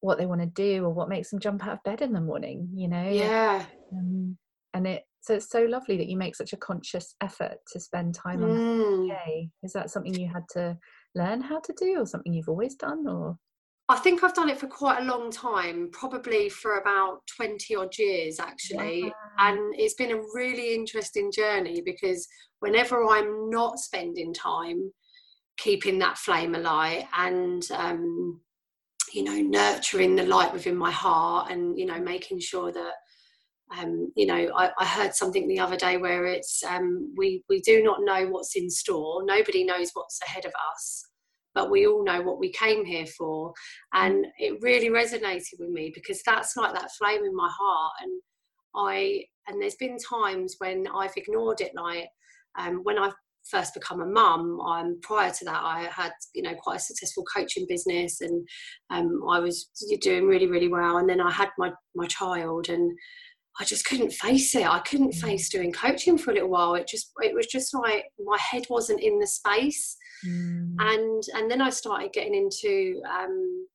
what 0.00 0.18
they 0.18 0.26
want 0.26 0.42
to 0.42 0.46
do 0.46 0.84
or 0.84 0.90
what 0.90 1.08
makes 1.08 1.30
them 1.30 1.40
jump 1.40 1.66
out 1.66 1.74
of 1.74 1.82
bed 1.82 2.02
in 2.02 2.12
the 2.12 2.20
morning, 2.20 2.68
you 2.74 2.88
know? 2.88 3.08
Yeah. 3.08 3.64
Um, 3.90 4.36
and 4.74 4.86
it 4.86 5.04
so 5.22 5.34
it's 5.34 5.48
so 5.48 5.62
lovely 5.62 5.96
that 5.96 6.08
you 6.08 6.18
make 6.18 6.36
such 6.36 6.52
a 6.52 6.58
conscious 6.58 7.14
effort 7.22 7.56
to 7.72 7.80
spend 7.80 8.14
time 8.14 8.44
on 8.44 8.50
mm. 8.50 9.08
that 9.08 9.14
day. 9.24 9.48
Is 9.62 9.72
that 9.72 9.88
something 9.88 10.12
you 10.12 10.28
had 10.30 10.44
to 10.50 10.76
learn 11.14 11.40
how 11.40 11.60
to 11.60 11.74
do 11.78 12.00
or 12.00 12.06
something 12.06 12.34
you've 12.34 12.50
always 12.50 12.74
done 12.74 13.06
or 13.08 13.38
I 13.88 13.96
think 13.96 14.24
I've 14.24 14.34
done 14.34 14.48
it 14.48 14.58
for 14.58 14.66
quite 14.66 15.02
a 15.02 15.04
long 15.04 15.30
time, 15.30 15.90
probably 15.92 16.48
for 16.48 16.78
about 16.78 17.20
20 17.36 17.76
odd 17.76 17.98
years 17.98 18.40
actually. 18.40 19.12
And 19.38 19.74
it's 19.76 19.94
been 19.94 20.12
a 20.12 20.22
really 20.32 20.74
interesting 20.74 21.30
journey 21.30 21.82
because 21.84 22.26
whenever 22.60 23.04
I'm 23.04 23.50
not 23.50 23.78
spending 23.78 24.32
time 24.32 24.90
keeping 25.56 25.98
that 25.98 26.18
flame 26.18 26.54
alight 26.54 27.04
and 27.16 27.68
um, 27.72 28.40
you 29.12 29.22
know 29.22 29.40
nurturing 29.40 30.16
the 30.16 30.24
light 30.24 30.52
within 30.52 30.76
my 30.76 30.90
heart 30.90 31.50
and 31.50 31.78
you 31.78 31.86
know 31.86 31.98
making 32.00 32.40
sure 32.40 32.72
that 32.72 32.92
um, 33.78 34.12
you 34.16 34.26
know 34.26 34.50
I, 34.56 34.70
I, 34.78 34.84
heard 34.84 35.14
something 35.14 35.48
the 35.48 35.60
other 35.60 35.76
day 35.76 35.96
where 35.96 36.26
it's 36.26 36.62
um, 36.64 37.14
we 37.16 37.44
we 37.48 37.60
do 37.60 37.82
not 37.82 38.00
know 38.02 38.26
what's 38.28 38.56
in 38.56 38.68
store. 38.70 39.24
Nobody 39.24 39.64
knows 39.64 39.90
what's 39.94 40.20
ahead 40.22 40.44
of 40.44 40.52
us 40.72 41.06
but 41.54 41.70
we 41.70 41.86
all 41.86 42.02
know 42.02 42.20
what 42.20 42.40
we 42.40 42.50
came 42.50 42.84
here 42.84 43.06
for. 43.06 43.52
And 43.92 44.26
it 44.40 44.60
really 44.60 44.88
resonated 44.88 45.60
with 45.60 45.68
me 45.68 45.92
because 45.94 46.20
that's 46.26 46.56
like 46.56 46.74
that 46.74 46.90
flame 46.98 47.22
in 47.24 47.32
my 47.32 47.48
heart. 47.48 47.92
And 48.02 48.20
i 48.74 49.22
and 49.46 49.60
there's 49.60 49.76
been 49.76 49.96
times 49.98 50.56
when 50.58 50.86
i've 50.94 51.16
ignored 51.16 51.60
it 51.60 51.72
like 51.74 52.08
um, 52.58 52.80
when 52.82 52.98
i've 52.98 53.14
first 53.50 53.74
become 53.74 54.00
a 54.00 54.06
mum, 54.06 54.60
um, 54.60 54.98
prior 55.02 55.30
to 55.30 55.44
that, 55.44 55.60
I 55.62 55.88
had 55.90 56.12
you 56.34 56.42
know 56.42 56.54
quite 56.54 56.76
a 56.76 56.80
successful 56.80 57.24
coaching 57.34 57.66
business, 57.68 58.20
and 58.20 58.46
um, 58.90 59.22
I 59.28 59.38
was 59.40 59.70
doing 60.00 60.26
really 60.26 60.46
really 60.46 60.68
well. 60.68 60.98
And 60.98 61.08
then 61.08 61.20
I 61.20 61.30
had 61.30 61.50
my 61.58 61.72
my 61.94 62.06
child, 62.06 62.68
and 62.68 62.92
I 63.60 63.64
just 63.64 63.84
couldn't 63.84 64.12
face 64.12 64.54
it. 64.54 64.66
I 64.66 64.80
couldn't 64.80 65.14
mm. 65.14 65.20
face 65.20 65.48
doing 65.48 65.72
coaching 65.72 66.18
for 66.18 66.30
a 66.30 66.34
little 66.34 66.50
while. 66.50 66.74
It 66.74 66.88
just 66.88 67.12
it 67.20 67.34
was 67.34 67.46
just 67.46 67.74
like 67.74 68.06
my 68.18 68.38
head 68.38 68.64
wasn't 68.70 69.00
in 69.00 69.18
the 69.18 69.26
space, 69.26 69.96
mm. 70.26 70.74
and 70.78 71.22
and 71.34 71.50
then 71.50 71.60
I 71.60 71.70
started 71.70 72.12
getting 72.12 72.34
into. 72.34 73.00
Um, 73.08 73.66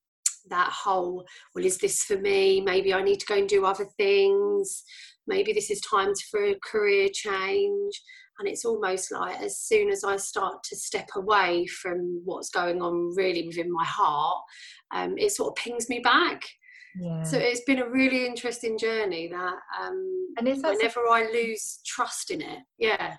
that 0.50 0.72
whole 0.72 1.24
well 1.54 1.64
is 1.66 1.78
this 1.78 2.02
for 2.02 2.18
me 2.18 2.60
maybe 2.60 2.92
i 2.92 3.04
need 3.04 3.20
to 3.20 3.26
go 3.28 3.36
and 3.36 3.48
do 3.48 3.66
other 3.66 3.86
things 3.98 4.84
maybe 5.28 5.54
this 5.54 5.70
is 5.70 5.80
time 5.82 6.12
for 6.32 6.44
a 6.44 6.56
career 6.66 7.08
change 7.14 8.02
and 8.40 8.48
it's 8.48 8.66
almost 8.66 9.12
like 9.12 9.40
as 9.42 9.60
soon 9.60 9.90
as 9.90 10.04
I 10.04 10.16
start 10.16 10.64
to 10.64 10.76
step 10.76 11.10
away 11.16 11.68
from 11.68 12.22
what's 12.24 12.50
going 12.50 12.82
on 12.82 13.14
really 13.16 13.46
within 13.46 13.72
my 13.72 13.86
heart, 13.86 14.42
um, 14.92 15.18
it 15.18 15.32
sort 15.32 15.50
of 15.50 15.64
pings 15.64 15.90
me 15.90 16.00
back. 16.00 16.44
Yeah. 17.00 17.24
So 17.24 17.38
it's 17.38 17.64
been 17.66 17.80
a 17.80 17.90
really 17.90 18.26
interesting 18.26 18.78
journey 18.78 19.28
that, 19.28 19.56
um, 19.80 20.28
and 20.38 20.48
is 20.48 20.62
that 20.62 20.76
whenever 20.76 21.02
I 21.02 21.30
lose 21.32 21.80
trust 21.86 22.32
in 22.32 22.42
it, 22.42 22.60
yeah. 22.78 23.18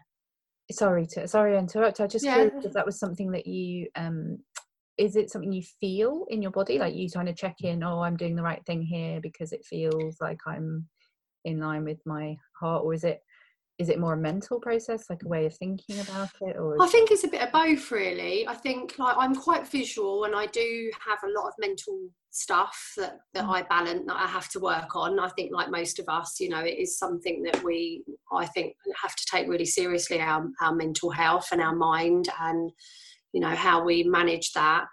sorry 0.73 1.07
to 1.13 1.29
sorry 1.29 1.53
to 1.53 1.59
interrupt. 1.59 2.01
I 2.01 2.07
just 2.07 2.25
yeah. 2.25 2.49
if 2.65 2.73
that 2.73 2.87
was 2.87 2.99
something 2.99 3.31
that 3.33 3.47
you 3.47 3.89
um 3.95 4.39
is 5.01 5.17
it 5.17 5.31
something 5.31 5.53
you 5.53 5.63
feel 5.81 6.27
in 6.29 6.43
your 6.43 6.51
body 6.51 6.79
like 6.79 6.95
you 6.95 7.09
kind 7.11 7.29
of 7.29 7.35
check 7.35 7.57
in 7.63 7.83
oh 7.83 8.01
i'm 8.01 8.19
doing 8.19 8.37
the 8.37 8.43
right 8.43 8.63
thing 8.67 8.83
here 8.83 9.19
because 9.23 9.51
it 9.51 9.65
feels 9.65 10.17
like 10.21 10.39
i'm 10.47 10.87
in 11.47 11.59
line 11.59 11.85
with 11.85 11.99
my 12.05 12.37
heart 12.61 12.85
or 12.85 12.93
is 12.93 13.03
it 13.03 13.21
is 13.81 13.89
it 13.89 13.99
more 13.99 14.13
a 14.13 14.17
mental 14.17 14.61
process 14.61 15.09
like 15.09 15.23
a 15.25 15.29
way 15.29 15.47
of 15.47 15.55
thinking 15.57 15.99
about 16.01 16.29
it 16.43 16.57
or 16.59 16.81
i 16.83 16.87
think 16.87 17.11
it's 17.11 17.25
a 17.25 17.29
bit 17.29 17.41
of 17.41 17.51
both 17.51 17.91
really. 17.91 18.47
I 18.47 18.55
think 18.55 18.99
like 18.99 19.17
i'm 19.19 19.35
quite 19.35 19.67
visual 19.67 20.25
and 20.25 20.37
i 20.37 20.47
do 20.47 20.91
have 21.09 21.19
a 21.25 21.33
lot 21.33 21.49
of 21.49 21.55
mental 21.59 21.99
stuff 22.31 22.93
that, 22.99 23.21
that 23.33 23.45
mm. 23.45 23.49
i 23.49 23.63
balance 23.63 24.03
that 24.07 24.17
i 24.17 24.27
have 24.27 24.49
to 24.51 24.61
work 24.61 24.95
on. 24.95 25.19
I 25.19 25.31
think 25.31 25.51
like 25.53 25.71
most 25.71 25.99
of 25.99 26.05
us 26.09 26.39
you 26.39 26.51
know 26.51 26.61
it 26.61 26.79
is 26.79 26.99
something 26.99 27.43
that 27.45 27.65
we 27.65 28.05
i 28.31 28.45
think 28.45 28.75
have 29.03 29.17
to 29.17 29.27
take 29.31 29.49
really 29.49 29.65
seriously 29.65 30.21
our, 30.21 30.47
our 30.61 30.75
mental 30.75 31.11
health 31.11 31.49
and 31.51 31.63
our 31.63 31.75
mind 31.75 32.29
and 32.41 32.71
you 33.33 33.41
know 33.41 33.55
how 33.55 33.83
we 33.83 34.03
manage 34.03 34.53
that 34.53 34.85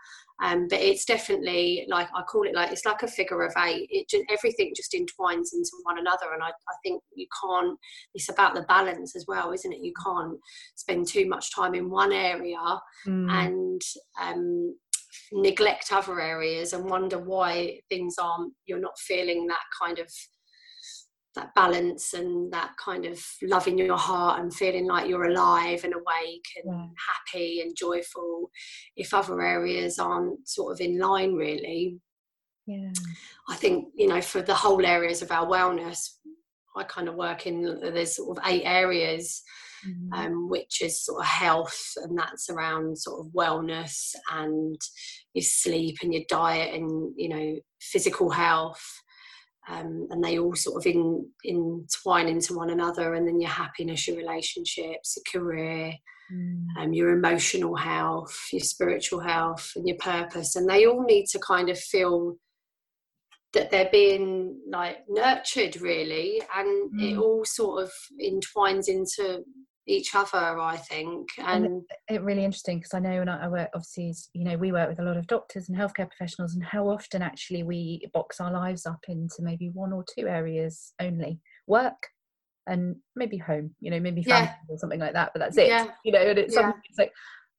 um, 0.43 0.67
but 0.67 0.79
it's 0.79 1.05
definitely 1.05 1.85
like 1.89 2.07
I 2.15 2.21
call 2.21 2.43
it 2.43 2.53
like 2.53 2.71
it's 2.71 2.85
like 2.85 3.01
a 3.01 3.07
figure 3.07 3.41
of 3.43 3.53
eight. 3.57 3.87
It 3.89 4.07
just 4.09 4.23
everything 4.29 4.73
just 4.75 4.93
entwines 4.93 5.53
into 5.53 5.71
one 5.83 5.97
another, 5.97 6.33
and 6.33 6.43
I, 6.43 6.49
I 6.49 6.75
think 6.83 7.01
you 7.15 7.25
can't. 7.43 7.77
It's 8.13 8.29
about 8.29 8.53
the 8.53 8.61
balance 8.63 9.15
as 9.15 9.25
well, 9.27 9.51
isn't 9.51 9.73
it? 9.73 9.81
You 9.81 9.93
can't 10.03 10.37
spend 10.75 11.07
too 11.07 11.27
much 11.27 11.53
time 11.55 11.73
in 11.73 11.89
one 11.89 12.13
area 12.13 12.57
mm. 13.07 13.31
and 13.31 13.81
um, 14.21 14.75
neglect 15.31 15.91
other 15.91 16.21
areas 16.21 16.73
and 16.73 16.89
wonder 16.89 17.17
why 17.17 17.79
things 17.89 18.15
aren't. 18.21 18.53
You're 18.67 18.79
not 18.79 18.99
feeling 18.99 19.47
that 19.47 19.63
kind 19.81 19.97
of 19.97 20.11
that 21.37 21.53
balance 21.55 22.13
and 22.13 22.51
that 22.51 22.71
kind 22.83 23.05
of 23.05 23.23
love 23.43 23.67
in 23.67 23.77
your 23.77 23.97
heart 23.97 24.39
and 24.39 24.53
feeling 24.53 24.87
like 24.87 25.07
you're 25.07 25.29
alive 25.29 25.83
and 25.83 25.93
awake 25.93 26.45
and 26.63 26.73
yeah. 26.73 26.87
happy 27.07 27.61
and 27.61 27.75
joyful 27.75 28.49
if 28.95 29.13
other 29.13 29.41
areas 29.41 29.99
aren't 29.99 30.47
sort 30.47 30.73
of 30.73 30.81
in 30.81 30.99
line 30.99 31.33
really 31.33 31.97
yeah 32.65 32.91
i 33.49 33.55
think 33.55 33.87
you 33.95 34.07
know 34.07 34.21
for 34.21 34.41
the 34.41 34.53
whole 34.53 34.85
areas 34.85 35.21
of 35.21 35.31
our 35.31 35.45
wellness 35.45 35.99
i 36.75 36.83
kind 36.83 37.07
of 37.07 37.15
work 37.15 37.45
in 37.47 37.61
there's 37.81 38.15
sort 38.15 38.37
of 38.37 38.43
eight 38.47 38.63
areas 38.65 39.43
mm-hmm. 39.87 40.13
um, 40.13 40.49
which 40.49 40.81
is 40.81 41.05
sort 41.05 41.21
of 41.21 41.27
health 41.27 41.93
and 41.97 42.17
that's 42.17 42.49
around 42.49 42.97
sort 42.97 43.25
of 43.25 43.31
wellness 43.31 44.13
and 44.31 44.79
your 45.33 45.43
sleep 45.43 45.97
and 46.01 46.13
your 46.13 46.23
diet 46.29 46.73
and 46.73 47.13
you 47.15 47.29
know 47.29 47.55
physical 47.79 48.29
health 48.29 48.83
um, 49.69 50.07
and 50.09 50.23
they 50.23 50.39
all 50.39 50.55
sort 50.55 50.77
of 50.77 50.85
in, 50.85 51.25
entwine 51.45 52.27
into 52.27 52.53
one 52.53 52.69
another 52.69 53.15
and 53.15 53.27
then 53.27 53.39
your 53.39 53.49
happiness 53.49 54.07
your 54.07 54.17
relationships 54.17 55.17
your 55.17 55.41
career 55.41 55.93
mm. 56.33 56.65
um, 56.77 56.93
your 56.93 57.11
emotional 57.11 57.75
health 57.75 58.47
your 58.51 58.61
spiritual 58.61 59.19
health 59.19 59.71
and 59.75 59.87
your 59.87 59.97
purpose 59.97 60.55
and 60.55 60.69
they 60.69 60.85
all 60.85 61.03
need 61.03 61.25
to 61.25 61.39
kind 61.39 61.69
of 61.69 61.77
feel 61.77 62.35
that 63.53 63.71
they're 63.71 63.89
being 63.91 64.59
like 64.69 64.97
nurtured 65.09 65.79
really 65.81 66.41
and 66.55 66.91
mm. 66.93 67.11
it 67.11 67.17
all 67.17 67.43
sort 67.45 67.83
of 67.83 67.91
entwines 68.21 68.87
into 68.87 69.43
each 69.87 70.13
other 70.15 70.59
i 70.59 70.75
think 70.75 71.29
and, 71.39 71.65
and 71.65 71.81
it, 72.09 72.21
really 72.21 72.43
interesting 72.43 72.77
because 72.77 72.93
i 72.93 72.99
know 72.99 73.19
when 73.19 73.29
I, 73.29 73.45
I 73.45 73.47
work 73.47 73.69
obviously 73.73 74.13
you 74.33 74.43
know 74.43 74.57
we 74.57 74.71
work 74.71 74.89
with 74.89 74.99
a 74.99 75.03
lot 75.03 75.17
of 75.17 75.27
doctors 75.27 75.69
and 75.69 75.77
healthcare 75.77 76.09
professionals 76.09 76.53
and 76.53 76.63
how 76.63 76.89
often 76.89 77.21
actually 77.21 77.63
we 77.63 78.05
box 78.13 78.39
our 78.39 78.51
lives 78.51 78.85
up 78.85 78.99
into 79.07 79.37
maybe 79.39 79.69
one 79.73 79.93
or 79.93 80.03
two 80.15 80.27
areas 80.27 80.93
only 80.99 81.39
work 81.67 82.07
and 82.67 82.97
maybe 83.15 83.37
home 83.37 83.71
you 83.79 83.89
know 83.89 83.99
maybe 83.99 84.23
family 84.23 84.47
yeah. 84.47 84.55
or 84.69 84.77
something 84.77 84.99
like 84.99 85.13
that 85.13 85.31
but 85.33 85.39
that's 85.39 85.57
it 85.57 85.67
yeah. 85.67 85.87
you 86.03 86.11
know 86.11 86.19
and 86.19 86.37
it's, 86.37 86.53
yeah. 86.53 86.71
it's 86.89 86.99
like 86.99 87.11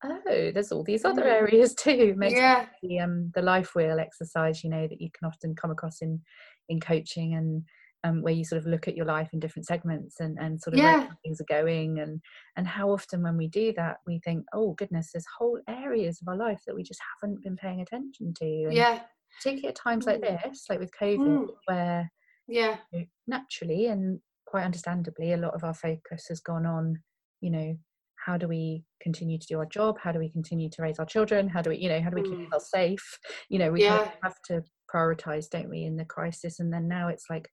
oh 0.05 0.20
there's 0.53 0.70
all 0.70 0.85
these 0.85 1.05
other 1.05 1.22
mm. 1.22 1.33
areas 1.33 1.74
too 1.79 2.14
maybe 2.16 2.37
yeah. 2.37 2.66
the 2.83 3.00
um 3.00 3.33
the 3.35 3.42
life 3.42 3.74
wheel 3.74 3.98
exercise 3.98 4.62
you 4.62 4.70
know 4.70 4.87
that 4.87 5.00
you 5.00 5.09
can 5.18 5.26
often 5.26 5.55
come 5.55 5.70
across 5.70 6.03
in 6.03 6.20
in 6.68 6.79
coaching 6.79 7.35
and 7.35 7.62
um, 8.04 8.22
where 8.22 8.32
you 8.32 8.44
sort 8.44 8.61
of 8.61 8.66
look 8.66 8.87
at 8.87 8.96
your 8.96 9.06
life 9.06 9.30
in 9.32 9.40
different 9.40 9.66
segments 9.66 10.20
and, 10.20 10.38
and 10.38 10.61
sort 10.61 10.74
of 10.74 10.80
yeah. 10.80 11.08
things 11.22 11.40
are 11.40 11.62
going 11.62 11.98
and 11.98 12.20
and 12.56 12.66
how 12.66 12.90
often 12.90 13.22
when 13.22 13.37
we 13.37 13.48
do 13.48 13.72
that 13.76 13.98
we 14.06 14.20
think 14.24 14.44
oh 14.54 14.72
goodness 14.74 15.11
there's 15.12 15.26
whole 15.38 15.61
areas 15.68 16.20
of 16.20 16.28
our 16.28 16.37
life 16.37 16.61
that 16.66 16.74
we 16.74 16.82
just 16.82 17.00
haven't 17.20 17.42
been 17.42 17.56
paying 17.56 17.80
attention 17.80 18.32
to 18.34 18.64
and 18.64 18.74
yeah 18.74 19.00
particularly 19.38 19.68
at 19.68 19.74
times 19.74 20.06
mm. 20.06 20.12
like 20.12 20.20
this 20.20 20.66
like 20.70 20.78
with 20.78 20.90
covid 21.00 21.18
mm. 21.18 21.46
where 21.66 22.11
yeah 22.46 22.76
you 22.92 23.00
know, 23.00 23.04
naturally 23.26 23.87
and 23.87 24.20
quite 24.46 24.64
understandably 24.64 25.32
a 25.32 25.37
lot 25.37 25.54
of 25.54 25.64
our 25.64 25.74
focus 25.74 26.26
has 26.28 26.40
gone 26.40 26.66
on 26.66 26.96
you 27.40 27.50
know 27.50 27.76
how 28.24 28.37
do 28.37 28.48
we 28.48 28.82
continue 29.02 29.38
to 29.38 29.46
do 29.46 29.58
our 29.58 29.66
job 29.66 29.96
how 30.00 30.12
do 30.12 30.18
we 30.18 30.30
continue 30.30 30.68
to 30.70 30.82
raise 30.82 30.98
our 30.98 31.06
children 31.06 31.48
how 31.48 31.62
do 31.62 31.70
we 31.70 31.76
you 31.76 31.88
know 31.88 32.00
how 32.00 32.11
do 32.11 32.16
we 32.16 32.22
keep 32.22 32.50
mm. 32.50 32.61
safe 32.61 33.18
you 33.48 33.58
know 33.58 33.70
we 33.70 33.82
yeah. 33.82 34.11
have 34.22 34.37
to 34.44 34.62
prioritize 34.92 35.48
don't 35.50 35.68
we 35.68 35.84
in 35.84 35.96
the 35.96 36.04
crisis 36.04 36.61
and 36.61 36.72
then 36.72 36.88
now 36.88 37.08
it's 37.08 37.26
like 37.28 37.48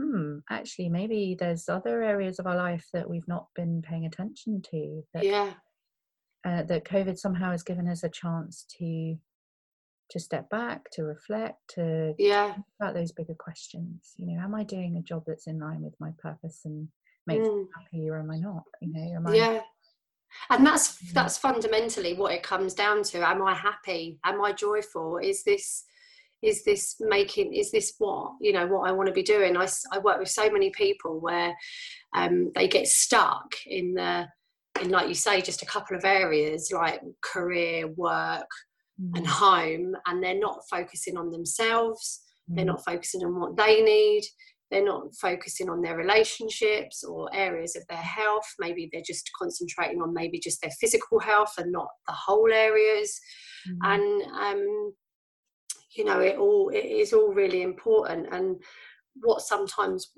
hmm, 0.00 0.38
actually, 0.50 0.88
maybe 0.88 1.36
there's 1.38 1.68
other 1.68 2.02
areas 2.02 2.38
of 2.38 2.46
our 2.46 2.56
life 2.56 2.86
that 2.92 3.08
we've 3.08 3.28
not 3.28 3.46
been 3.54 3.82
paying 3.82 4.06
attention 4.06 4.62
to. 4.70 5.02
That, 5.14 5.24
yeah. 5.24 5.52
Uh, 6.44 6.62
that 6.62 6.84
COVID 6.84 7.18
somehow 7.18 7.50
has 7.50 7.62
given 7.62 7.86
us 7.86 8.02
a 8.02 8.08
chance 8.08 8.64
to 8.78 9.16
to 10.10 10.18
step 10.18 10.50
back, 10.50 10.90
to 10.92 11.04
reflect, 11.04 11.58
to 11.74 12.14
yeah 12.18 12.54
about 12.80 12.94
those 12.94 13.12
bigger 13.12 13.34
questions. 13.38 14.14
You 14.16 14.26
know, 14.26 14.42
am 14.42 14.54
I 14.54 14.64
doing 14.64 14.96
a 14.96 15.02
job 15.02 15.24
that's 15.26 15.46
in 15.46 15.58
line 15.58 15.82
with 15.82 15.94
my 16.00 16.10
purpose 16.18 16.62
and 16.64 16.88
makes 17.26 17.46
mm. 17.46 17.58
me 17.58 17.64
happy, 17.76 18.10
or 18.10 18.18
am 18.18 18.30
I 18.30 18.38
not? 18.38 18.64
You 18.80 18.92
know, 18.92 19.16
am 19.16 19.26
I? 19.26 19.34
Yeah. 19.34 19.60
And 20.48 20.64
that's 20.64 21.12
that's 21.12 21.38
fundamentally 21.38 22.14
what 22.14 22.32
it 22.32 22.42
comes 22.42 22.72
down 22.72 23.02
to. 23.04 23.26
Am 23.26 23.42
I 23.42 23.54
happy? 23.54 24.18
Am 24.24 24.40
I 24.40 24.52
joyful? 24.52 25.18
Is 25.18 25.42
this 25.44 25.84
is 26.42 26.64
this 26.64 26.96
making 27.00 27.54
is 27.54 27.70
this 27.70 27.94
what 27.98 28.32
you 28.40 28.52
know 28.52 28.66
what 28.66 28.88
i 28.88 28.92
want 28.92 29.06
to 29.06 29.12
be 29.12 29.22
doing 29.22 29.56
i, 29.56 29.68
I 29.92 29.98
work 29.98 30.18
with 30.18 30.28
so 30.28 30.50
many 30.50 30.70
people 30.70 31.20
where 31.20 31.54
um, 32.16 32.50
they 32.54 32.66
get 32.66 32.88
stuck 32.88 33.54
in 33.66 33.94
the 33.94 34.26
in 34.80 34.90
like 34.90 35.08
you 35.08 35.14
say 35.14 35.40
just 35.40 35.62
a 35.62 35.66
couple 35.66 35.96
of 35.96 36.04
areas 36.04 36.70
like 36.72 37.00
career 37.22 37.88
work 37.88 38.48
mm. 39.00 39.16
and 39.16 39.26
home 39.26 39.94
and 40.06 40.22
they're 40.22 40.38
not 40.38 40.60
focusing 40.70 41.16
on 41.16 41.30
themselves 41.30 42.22
mm. 42.50 42.56
they're 42.56 42.64
not 42.64 42.84
focusing 42.84 43.22
on 43.24 43.38
what 43.38 43.56
they 43.56 43.82
need 43.82 44.22
they're 44.70 44.84
not 44.84 45.12
focusing 45.20 45.68
on 45.68 45.82
their 45.82 45.96
relationships 45.96 47.02
or 47.02 47.28
areas 47.34 47.76
of 47.76 47.82
their 47.88 47.98
health 47.98 48.46
maybe 48.58 48.88
they're 48.92 49.02
just 49.04 49.28
concentrating 49.38 50.00
on 50.00 50.14
maybe 50.14 50.38
just 50.38 50.60
their 50.62 50.70
physical 50.80 51.18
health 51.18 51.52
and 51.58 51.70
not 51.70 51.88
the 52.06 52.14
whole 52.14 52.50
areas 52.52 53.20
mm. 53.68 53.76
and 53.82 54.22
um, 54.32 54.92
you 55.96 56.04
know 56.04 56.20
it 56.20 56.36
all 56.38 56.70
it 56.70 56.84
is 56.84 57.12
all 57.12 57.32
really 57.32 57.62
important 57.62 58.26
and 58.32 58.56
what 59.14 59.40
sometimes 59.40 60.12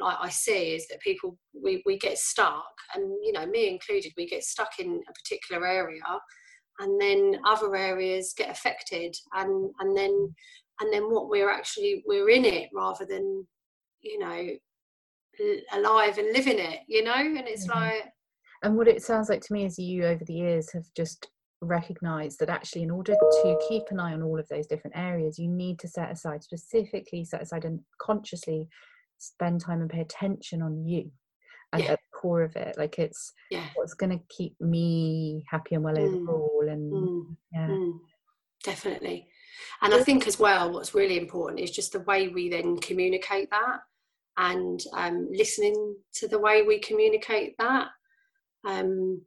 like 0.00 0.16
I 0.20 0.28
see 0.28 0.74
is 0.74 0.88
that 0.88 1.00
people 1.00 1.38
we, 1.52 1.82
we 1.86 1.98
get 1.98 2.18
stuck 2.18 2.64
and 2.94 3.04
you 3.22 3.32
know 3.32 3.46
me 3.46 3.68
included 3.68 4.12
we 4.16 4.26
get 4.26 4.42
stuck 4.42 4.78
in 4.78 5.00
a 5.08 5.12
particular 5.12 5.66
area 5.66 6.02
and 6.80 7.00
then 7.00 7.38
other 7.46 7.76
areas 7.76 8.34
get 8.36 8.50
affected 8.50 9.14
and 9.34 9.70
and 9.80 9.96
then 9.96 10.34
and 10.80 10.92
then 10.92 11.04
what 11.04 11.28
we're 11.28 11.50
actually 11.50 12.02
we're 12.06 12.30
in 12.30 12.44
it 12.44 12.68
rather 12.74 13.04
than 13.04 13.46
you 14.00 14.18
know 14.18 14.48
alive 15.72 16.18
and 16.18 16.32
living 16.32 16.58
it 16.58 16.80
you 16.88 17.02
know 17.02 17.14
and 17.14 17.46
it's 17.46 17.68
mm-hmm. 17.68 17.80
like 17.80 18.04
and 18.62 18.76
what 18.76 18.88
it 18.88 19.02
sounds 19.02 19.28
like 19.28 19.42
to 19.42 19.52
me 19.52 19.64
is 19.64 19.78
you 19.78 20.04
over 20.04 20.24
the 20.24 20.32
years 20.32 20.72
have 20.72 20.84
just 20.96 21.28
recognize 21.60 22.36
that 22.36 22.48
actually 22.48 22.82
in 22.82 22.90
order 22.90 23.14
to 23.14 23.58
keep 23.68 23.84
an 23.90 24.00
eye 24.00 24.12
on 24.12 24.22
all 24.22 24.38
of 24.38 24.48
those 24.48 24.66
different 24.66 24.96
areas 24.96 25.38
you 25.38 25.48
need 25.48 25.78
to 25.78 25.88
set 25.88 26.10
aside 26.10 26.42
specifically 26.42 27.24
set 27.24 27.42
aside 27.42 27.64
and 27.64 27.80
consciously 28.00 28.68
spend 29.18 29.60
time 29.60 29.80
and 29.80 29.90
pay 29.90 30.00
attention 30.00 30.62
on 30.62 30.84
you 30.84 31.10
at 31.72 31.80
yeah. 31.80 31.90
the 31.92 31.98
core 32.12 32.42
of 32.42 32.54
it 32.56 32.76
like 32.76 32.98
it's 32.98 33.32
yeah. 33.50 33.66
what's 33.74 33.94
going 33.94 34.10
to 34.10 34.24
keep 34.28 34.54
me 34.60 35.42
happy 35.50 35.74
and 35.74 35.84
well 35.84 35.94
mm. 35.94 36.14
overall 36.14 36.66
and 36.68 36.92
mm. 36.92 37.36
yeah 37.52 37.66
mm. 37.66 37.92
definitely 38.62 39.26
and 39.82 39.94
i 39.94 40.02
think 40.02 40.26
as 40.26 40.38
well 40.38 40.72
what's 40.72 40.94
really 40.94 41.18
important 41.18 41.60
is 41.60 41.70
just 41.70 41.92
the 41.92 42.00
way 42.00 42.28
we 42.28 42.48
then 42.48 42.76
communicate 42.78 43.50
that 43.50 43.80
and 44.36 44.82
um, 44.94 45.28
listening 45.30 45.94
to 46.12 46.26
the 46.26 46.38
way 46.38 46.62
we 46.62 46.80
communicate 46.80 47.54
that 47.58 47.88
um, 48.64 49.20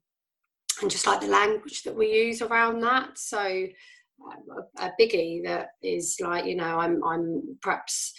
and 0.82 0.92
just 0.92 1.08
like 1.08 1.22
the 1.22 1.28
language 1.28 1.84
that 1.84 1.96
we 1.96 2.12
use 2.12 2.42
around 2.42 2.82
that. 2.82 3.18
So 3.18 3.40
a, 3.40 4.86
a 4.86 4.92
biggie 5.00 5.44
that 5.44 5.70
is 5.82 6.18
like 6.20 6.46
you 6.46 6.56
know 6.56 6.80
I'm 6.80 7.04
I'm 7.04 7.58
perhaps 7.62 8.13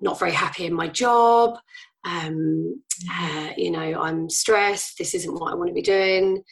not 0.00 0.18
very 0.18 0.32
happy 0.32 0.66
in 0.66 0.74
my 0.74 0.88
job. 0.88 1.58
Um, 2.04 2.82
uh, 3.10 3.50
you 3.56 3.70
know 3.70 4.00
I'm 4.00 4.28
stressed. 4.28 4.98
This 4.98 5.14
isn't 5.14 5.34
what 5.34 5.52
I 5.52 5.56
want 5.56 5.68
to 5.68 5.74
be 5.74 5.82
doing. 5.82 6.42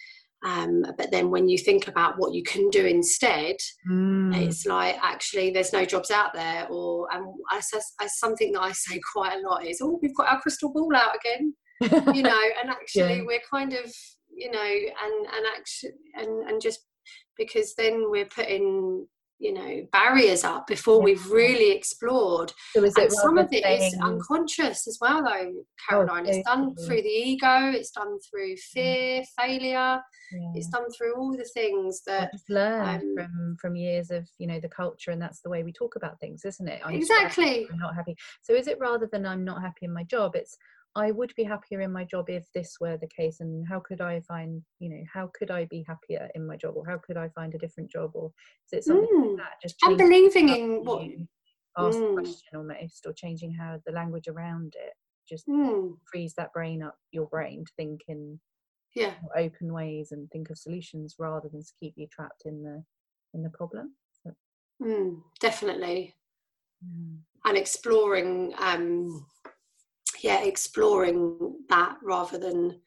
Um, 0.44 0.84
but 0.98 1.12
then 1.12 1.30
when 1.30 1.48
you 1.48 1.56
think 1.56 1.86
about 1.86 2.18
what 2.18 2.34
you 2.34 2.42
can 2.42 2.68
do 2.70 2.84
instead, 2.84 3.56
mm. 3.88 4.36
it's 4.36 4.66
like 4.66 4.96
actually 5.00 5.50
there's 5.50 5.72
no 5.72 5.84
jobs 5.84 6.10
out 6.10 6.34
there. 6.34 6.66
Or 6.68 7.06
and 7.12 7.26
as, 7.52 7.70
as 8.00 8.18
something 8.18 8.52
that 8.52 8.62
I 8.62 8.72
say 8.72 9.00
quite 9.12 9.34
a 9.38 9.48
lot 9.48 9.64
is, 9.64 9.80
oh, 9.80 10.00
we've 10.02 10.16
got 10.16 10.28
our 10.28 10.40
crystal 10.40 10.72
ball 10.72 10.94
out 10.96 11.14
again. 11.14 11.54
you 12.14 12.22
know, 12.22 12.40
and 12.60 12.70
actually 12.70 13.16
yeah. 13.18 13.22
we're 13.24 13.40
kind 13.50 13.72
of 13.72 13.92
you 14.42 14.50
know 14.50 14.60
and 14.60 15.26
and 15.26 15.46
actually 15.56 15.92
and 16.14 16.48
and 16.48 16.60
just 16.60 16.80
because 17.36 17.74
then 17.76 18.10
we're 18.10 18.26
putting 18.26 19.06
you 19.38 19.52
know 19.52 19.86
barriers 19.90 20.44
up 20.44 20.68
before 20.68 21.00
yeah. 21.00 21.04
we've 21.04 21.26
really 21.26 21.72
explored. 21.72 22.52
So 22.74 22.84
and 22.84 23.12
some 23.12 23.38
of 23.38 23.48
it 23.50 23.64
saying... 23.64 23.82
is 23.82 23.98
unconscious 24.00 24.86
as 24.86 24.98
well 25.00 25.22
though 25.24 25.52
caroline. 25.88 26.26
Oh, 26.26 26.30
it's 26.30 26.46
done 26.46 26.74
through 26.76 27.02
the 27.02 27.08
ego 27.08 27.72
it's 27.74 27.90
done 27.90 28.18
through 28.30 28.56
fear 28.56 29.24
failure 29.36 30.00
yeah. 30.32 30.52
it's 30.54 30.68
done 30.68 30.84
through 30.96 31.16
all 31.16 31.32
the 31.36 31.48
things 31.54 32.02
that 32.06 32.30
just 32.32 32.48
learned 32.48 33.18
um, 33.18 33.26
from 33.26 33.56
from 33.60 33.76
years 33.76 34.12
of 34.12 34.28
you 34.38 34.46
know 34.46 34.60
the 34.60 34.68
culture 34.68 35.10
and 35.10 35.20
that's 35.20 35.40
the 35.40 35.50
way 35.50 35.64
we 35.64 35.72
talk 35.72 35.96
about 35.96 36.20
things 36.20 36.44
isn't 36.44 36.68
it? 36.68 36.80
I'm 36.84 36.94
exactly. 36.94 37.66
i'm 37.70 37.78
not 37.78 37.96
happy 37.96 38.14
so 38.42 38.54
is 38.54 38.68
it 38.68 38.78
rather 38.78 39.08
than 39.10 39.26
i'm 39.26 39.44
not 39.44 39.60
happy 39.60 39.86
in 39.86 39.92
my 39.92 40.04
job 40.04 40.36
it's 40.36 40.56
I 40.94 41.10
would 41.10 41.32
be 41.36 41.44
happier 41.44 41.80
in 41.80 41.92
my 41.92 42.04
job 42.04 42.28
if 42.28 42.44
this 42.54 42.76
were 42.80 42.98
the 42.98 43.08
case. 43.08 43.40
And 43.40 43.66
how 43.66 43.80
could 43.80 44.00
I 44.00 44.20
find, 44.20 44.62
you 44.78 44.90
know, 44.90 45.02
how 45.12 45.30
could 45.34 45.50
I 45.50 45.64
be 45.66 45.84
happier 45.88 46.28
in 46.34 46.46
my 46.46 46.56
job, 46.56 46.74
or 46.76 46.84
how 46.86 46.98
could 46.98 47.16
I 47.16 47.28
find 47.30 47.54
a 47.54 47.58
different 47.58 47.90
job, 47.90 48.10
or 48.14 48.30
is 48.70 48.78
it 48.78 48.84
something 48.84 49.08
mm. 49.08 49.28
like 49.28 49.36
that? 49.38 49.62
Just 49.62 49.76
and 49.82 49.96
believing 49.96 50.48
in 50.50 50.84
what 50.84 51.02
ask 51.78 51.98
mm. 51.98 52.08
the 52.08 52.22
question 52.22 52.56
almost, 52.56 53.06
or 53.06 53.12
changing 53.14 53.54
how 53.54 53.78
the 53.86 53.92
language 53.92 54.28
around 54.28 54.74
it 54.76 54.92
just 55.28 55.46
mm. 55.48 55.92
frees 56.10 56.34
that 56.36 56.52
brain 56.52 56.82
up, 56.82 56.96
your 57.10 57.26
brain 57.26 57.64
to 57.64 57.72
think 57.76 58.00
in 58.08 58.38
yeah 58.94 59.14
open 59.36 59.72
ways 59.72 60.12
and 60.12 60.30
think 60.30 60.50
of 60.50 60.58
solutions 60.58 61.14
rather 61.18 61.48
than 61.48 61.62
to 61.62 61.72
keep 61.80 61.94
you 61.96 62.06
trapped 62.12 62.42
in 62.44 62.62
the 62.62 62.82
in 63.34 63.42
the 63.42 63.50
problem. 63.50 63.94
So. 64.22 64.32
Mm, 64.82 65.22
definitely. 65.40 66.14
Mm. 66.84 67.18
And 67.44 67.56
exploring 67.56 68.52
um 68.58 69.24
yeah 70.22 70.42
exploring 70.44 71.56
that 71.68 71.96
rather 72.02 72.38
than 72.38 72.80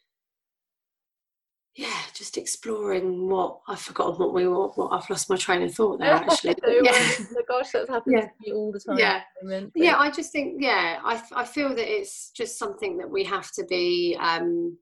yeah 1.76 2.02
just 2.14 2.38
exploring 2.38 3.30
what 3.30 3.60
i've 3.68 3.80
forgotten 3.80 4.18
what 4.18 4.34
we 4.34 4.48
were 4.48 4.68
what 4.70 4.90
i've 4.94 5.10
lost 5.10 5.30
my 5.30 5.36
train 5.36 5.62
of 5.62 5.74
thought 5.74 6.00
there 6.00 6.14
actually 6.14 6.56
yeah. 6.82 6.92
oh 6.94 7.44
gosh 7.48 7.72
that's 7.72 7.90
happening 7.90 8.20
yeah. 8.20 8.26
to 8.26 8.32
me 8.40 8.54
all 8.54 8.72
the 8.72 8.80
time 8.80 8.98
yeah 8.98 9.22
moment, 9.44 9.72
yeah 9.76 9.98
i 9.98 10.10
just 10.10 10.32
think 10.32 10.56
yeah 10.60 11.00
I, 11.04 11.22
I 11.36 11.44
feel 11.44 11.70
that 11.70 11.94
it's 11.94 12.32
just 12.32 12.58
something 12.58 12.98
that 12.98 13.10
we 13.10 13.24
have 13.26 13.52
to 13.54 13.66
be 13.66 14.18
um 14.20 14.78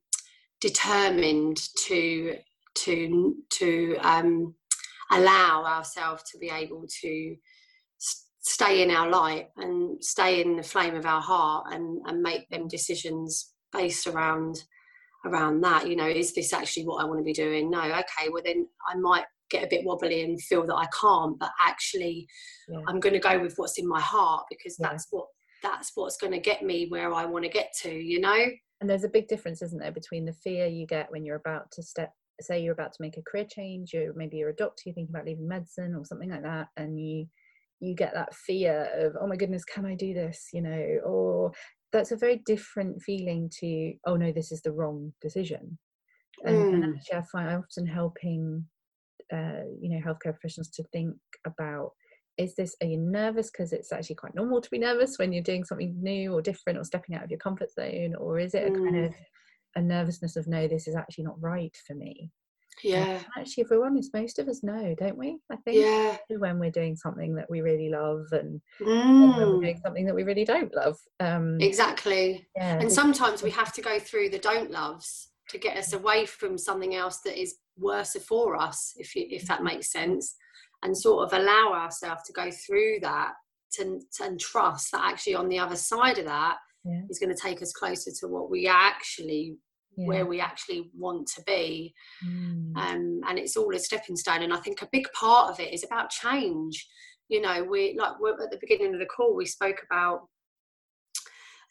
determined 0.62 1.60
to 1.88 2.38
to 2.76 3.36
to 3.50 3.98
um 4.02 4.54
allow 5.12 5.66
ourselves 5.66 6.24
to 6.32 6.38
be 6.38 6.50
able 6.50 6.86
to 7.02 7.36
stay 8.44 8.84
in 8.84 8.92
our 8.92 9.10
light 9.10 9.48
and 9.58 10.04
stay 10.04 10.42
in 10.42 10.58
the 10.58 10.64
flame 10.64 10.96
of 10.96 11.06
our 11.06 11.22
heart 11.22 11.68
and, 11.72 12.02
and 12.06 12.22
make 12.22 12.48
them 12.50 12.68
decisions 12.68 13.54
based 13.72 14.06
around 14.06 14.64
around 15.26 15.62
that 15.62 15.88
you 15.88 15.96
know 15.96 16.08
is 16.08 16.34
this 16.36 16.52
actually 16.52 16.84
what 16.84 17.02
i 17.02 17.06
want 17.08 17.18
to 17.18 17.24
be 17.24 17.32
doing 17.32 17.70
no 17.70 17.82
okay 17.82 18.30
well 18.30 18.44
then 18.44 18.68
i 18.90 18.96
might 18.98 19.24
get 19.50 19.64
a 19.64 19.70
bit 19.70 19.86
wobbly 19.86 20.24
and 20.24 20.42
feel 20.42 20.66
that 20.66 20.76
i 20.76 20.86
can't 21.00 21.40
but 21.40 21.52
actually 21.62 22.28
yeah. 22.68 22.80
i'm 22.90 23.00
going 23.00 23.14
to 23.14 23.20
go 23.20 23.40
with 23.40 23.54
what's 23.56 23.80
in 23.80 23.88
my 23.88 24.02
heart 24.02 24.44
because 24.50 24.76
yeah. 24.78 24.90
that's 24.90 25.08
what 25.12 25.26
that's 25.62 25.92
what's 25.96 26.18
going 26.18 26.34
to 26.34 26.40
get 26.40 26.62
me 26.62 26.88
where 26.90 27.14
i 27.14 27.24
want 27.24 27.46
to 27.46 27.50
get 27.50 27.72
to 27.82 27.90
you 27.90 28.20
know 28.20 28.46
and 28.82 28.90
there's 28.90 29.06
a 29.06 29.10
big 29.10 29.30
difference 29.30 29.62
isn't 29.62 29.80
there 29.80 29.94
between 29.94 30.26
the 30.26 30.34
fear 30.34 30.68
you 30.68 30.86
get 30.86 31.10
when 31.10 31.24
you're 31.24 31.38
about 31.38 31.72
to 31.72 31.82
step 31.82 32.12
say 32.42 32.60
you're 32.60 32.74
about 32.74 32.92
to 32.92 33.02
make 33.02 33.16
a 33.16 33.22
career 33.22 33.46
change 33.46 33.94
or 33.94 34.12
maybe 34.18 34.36
you're 34.36 34.50
a 34.50 34.56
doctor 34.56 34.84
you're 34.86 34.94
thinking 34.94 35.16
about 35.16 35.26
leaving 35.26 35.48
medicine 35.48 35.96
or 35.96 36.04
something 36.04 36.32
like 36.32 36.44
that 36.44 36.68
and 36.76 37.00
you 37.00 37.26
you 37.84 37.96
get 37.96 38.14
that 38.14 38.34
fear 38.34 38.90
of 38.96 39.14
oh 39.20 39.28
my 39.28 39.36
goodness 39.36 39.66
can 39.66 39.86
i 39.86 39.94
do 39.94 40.14
this 40.14 40.48
you 40.54 40.62
know 40.62 41.00
or 41.06 41.52
that's 41.92 42.12
a 42.12 42.18
very 42.18 42.42
different 42.46 43.02
feeling 43.02 43.50
to 43.60 43.94
oh 44.06 44.16
no 44.16 44.32
this 44.32 44.52
is 44.52 44.62
the 44.62 44.72
wrong 44.72 45.14
decision 45.22 45.78
and, 46.46 46.56
mm. 46.56 46.74
and 46.74 46.96
actually 46.96 47.18
i 47.18 47.22
find 47.32 47.50
i'm 47.50 47.60
often 47.60 47.86
helping 47.86 48.66
uh, 49.32 49.64
you 49.82 49.90
know 49.90 50.00
healthcare 50.00 50.34
professionals 50.34 50.70
to 50.70 50.84
think 50.92 51.16
about 51.46 51.92
is 52.38 52.56
this 52.56 52.76
are 52.82 52.88
you 52.88 52.98
nervous 52.98 53.52
because 53.52 53.74
it's 53.74 53.92
actually 53.92 54.16
quite 54.16 54.36
normal 54.36 54.60
to 54.60 54.70
be 54.70 54.80
nervous 54.80 55.18
when 55.18 55.32
you're 55.32 55.44
doing 55.44 55.64
something 55.64 55.96
new 56.02 56.34
or 56.34 56.42
different 56.42 56.80
or 56.80 56.84
stepping 56.84 57.16
out 57.16 57.24
of 57.24 57.30
your 57.30 57.40
comfort 57.40 57.72
zone 57.72 58.16
or 58.16 58.40
is 58.40 58.54
it 58.54 58.68
a 58.68 58.72
mm. 58.72 58.84
kind 58.84 59.06
of 59.06 59.14
a 59.76 59.82
nervousness 59.82 60.36
of 60.36 60.48
no 60.48 60.68
this 60.68 60.88
is 60.88 60.96
actually 60.96 61.24
not 61.24 61.42
right 61.42 61.76
for 61.86 61.96
me 61.96 62.32
yeah 62.84 63.20
actually 63.38 63.62
if 63.62 63.70
we're 63.70 63.86
honest 63.86 64.14
most 64.14 64.40
of 64.40 64.48
us 64.48 64.64
know 64.64 64.96
don't 64.98 65.18
we 65.18 65.38
i 65.52 65.56
think 65.58 65.78
yeah 65.78 66.18
when 66.38 66.60
we're 66.60 66.72
doing 66.72 66.96
something 66.96 67.36
that 67.36 67.50
we 67.50 67.62
really 67.62 67.90
love 67.90 68.26
and, 68.32 68.62
mm. 68.82 69.38
when 69.38 69.50
we're 69.50 69.62
doing 69.62 69.82
something 69.84 70.06
that 70.06 70.16
we 70.16 70.24
really 70.24 70.46
don't 70.46 70.74
love 70.76 70.98
um 71.20 71.58
exactly 71.60 72.48
yeah, 72.56 72.80
and 72.80 72.92
sometimes 72.92 73.44
we 73.44 73.52
have 73.52 73.74
to 73.74 73.82
go 73.82 74.00
through 74.00 74.30
the 74.30 74.40
don't 74.40 74.72
loves 74.72 75.30
to 75.50 75.58
get 75.58 75.78
us 75.78 75.94
away 75.94 76.26
from 76.26 76.58
something 76.58 76.96
else 76.96 77.20
that 77.20 77.40
is 77.40 77.56
worse 77.78 78.16
for 78.28 78.56
us 78.56 78.94
if 78.98 79.16
you, 79.16 79.26
if 79.30 79.46
that 79.48 79.58
mm-hmm. 79.58 79.66
makes 79.66 79.92
sense 79.92 80.36
and 80.84 80.98
sort 80.98 81.26
of 81.26 81.40
allow 81.40 81.74
ourselves 81.74 82.24
to 82.24 82.34
go 82.34 82.50
through 82.52 83.00
that 83.02 83.34
to, 83.74 84.00
to, 84.14 84.24
and 84.24 84.40
trust 84.40 84.92
that 84.92 85.02
actually 85.04 85.36
on 85.36 85.50
the 85.50 85.60
other 85.60 85.76
side 85.76 86.18
of 86.18 86.26
that 86.26 86.58
yeah. 86.86 87.02
is 87.10 87.20
going 87.20 87.34
to 87.34 87.42
take 87.42 87.62
us 87.62 87.74
closer 87.74 88.12
to 88.20 88.28
what 88.28 88.50
we 88.50 88.68
actually 88.68 89.56
yeah. 89.96 90.08
where 90.08 90.26
we 90.26 90.40
actually 90.40 90.90
want 90.98 91.28
to 91.36 91.44
be. 91.44 91.94
Mm. 92.26 92.76
Um, 92.76 93.22
and 93.28 93.40
it's 93.40 93.58
all 93.58 93.76
a 93.76 93.80
stepping 93.80 94.16
stone. 94.16 94.44
And 94.44 94.54
I 94.54 94.58
think 94.58 94.82
a 94.82 94.90
big 94.92 95.08
part 95.14 95.52
of 95.52 95.60
it 95.60 95.74
is 95.74 95.84
about 95.84 96.10
change. 96.10 96.88
You 97.30 97.42
know, 97.42 97.64
we 97.64 97.98
like 97.98 98.14
at 98.14 98.52
the 98.52 98.60
beginning 98.60 98.94
of 98.94 99.00
the 99.00 99.06
call, 99.06 99.36
we 99.36 99.46
spoke 99.46 99.82
about 99.90 100.28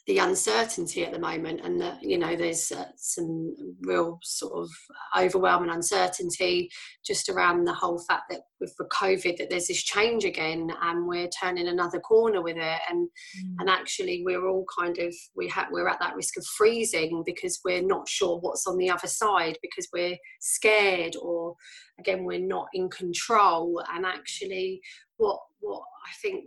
the 0.07 0.19
uncertainty 0.19 1.05
at 1.05 1.13
the 1.13 1.19
moment 1.19 1.61
and 1.63 1.81
that 1.81 2.03
you 2.03 2.19
know 2.19 2.35
there's 2.35 2.73
uh, 2.73 2.87
some 2.97 3.55
real 3.83 4.19
sort 4.23 4.53
of 4.53 4.69
overwhelming 5.17 5.71
uncertainty 5.71 6.69
just 7.07 7.29
around 7.29 7.65
the 7.65 7.73
whole 7.73 8.01
fact 8.01 8.25
that 8.29 8.41
with 8.61 8.75
the 8.79 8.85
covid 8.87 9.37
that 9.37 9.49
there's 9.49 9.69
this 9.69 9.83
change 9.83 10.25
again 10.25 10.73
and 10.83 11.07
we're 11.07 11.29
turning 11.41 11.69
another 11.69 12.01
corner 12.01 12.43
with 12.43 12.57
it 12.57 12.81
and 12.91 13.09
mm. 13.09 13.55
and 13.61 13.71
actually 13.71 14.23
we're 14.25 14.49
all 14.49 14.67
kind 14.77 14.99
of 14.99 15.15
we 15.37 15.49
have 15.49 15.69
we're 15.71 15.89
at 15.89 16.01
that 16.01 16.17
risk 16.17 16.37
of 16.37 16.45
freezing 16.47 17.23
because 17.25 17.61
we're 17.65 17.83
not 17.83 18.09
sure 18.09 18.39
what's 18.41 18.67
on 18.67 18.79
the 18.79 18.91
other 18.91 19.07
side 19.07 19.57
because 19.63 19.89
we're 19.93 20.17
scared 20.41 21.15
or 21.23 21.55
again 22.01 22.25
we're 22.25 22.41
not 22.41 22.67
in 22.75 22.91
control 22.91 23.81
and 23.95 24.05
actually 24.05 24.81
what 25.19 25.39
what 25.61 25.83
i 26.05 26.11
think 26.21 26.45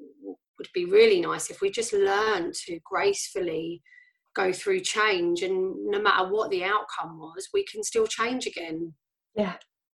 would 0.58 0.70
be 0.74 0.86
really 0.86 1.22
nice 1.22 1.50
if 1.50 1.62
we 1.62 1.70
just 1.70 1.94
learn 1.94 2.52
to 2.66 2.80
gracefully 2.84 3.82
go 4.36 4.52
through 4.52 4.82
change 4.82 5.42
and 5.44 5.74
no 5.86 6.02
matter 6.02 6.30
what 6.30 6.50
the 6.52 6.64
outcome 6.64 7.18
was 7.18 7.48
we 7.54 7.66
can 7.66 7.84
still 7.84 8.08
change 8.08 8.46
again. 8.46 8.94
Yeah 9.36 9.56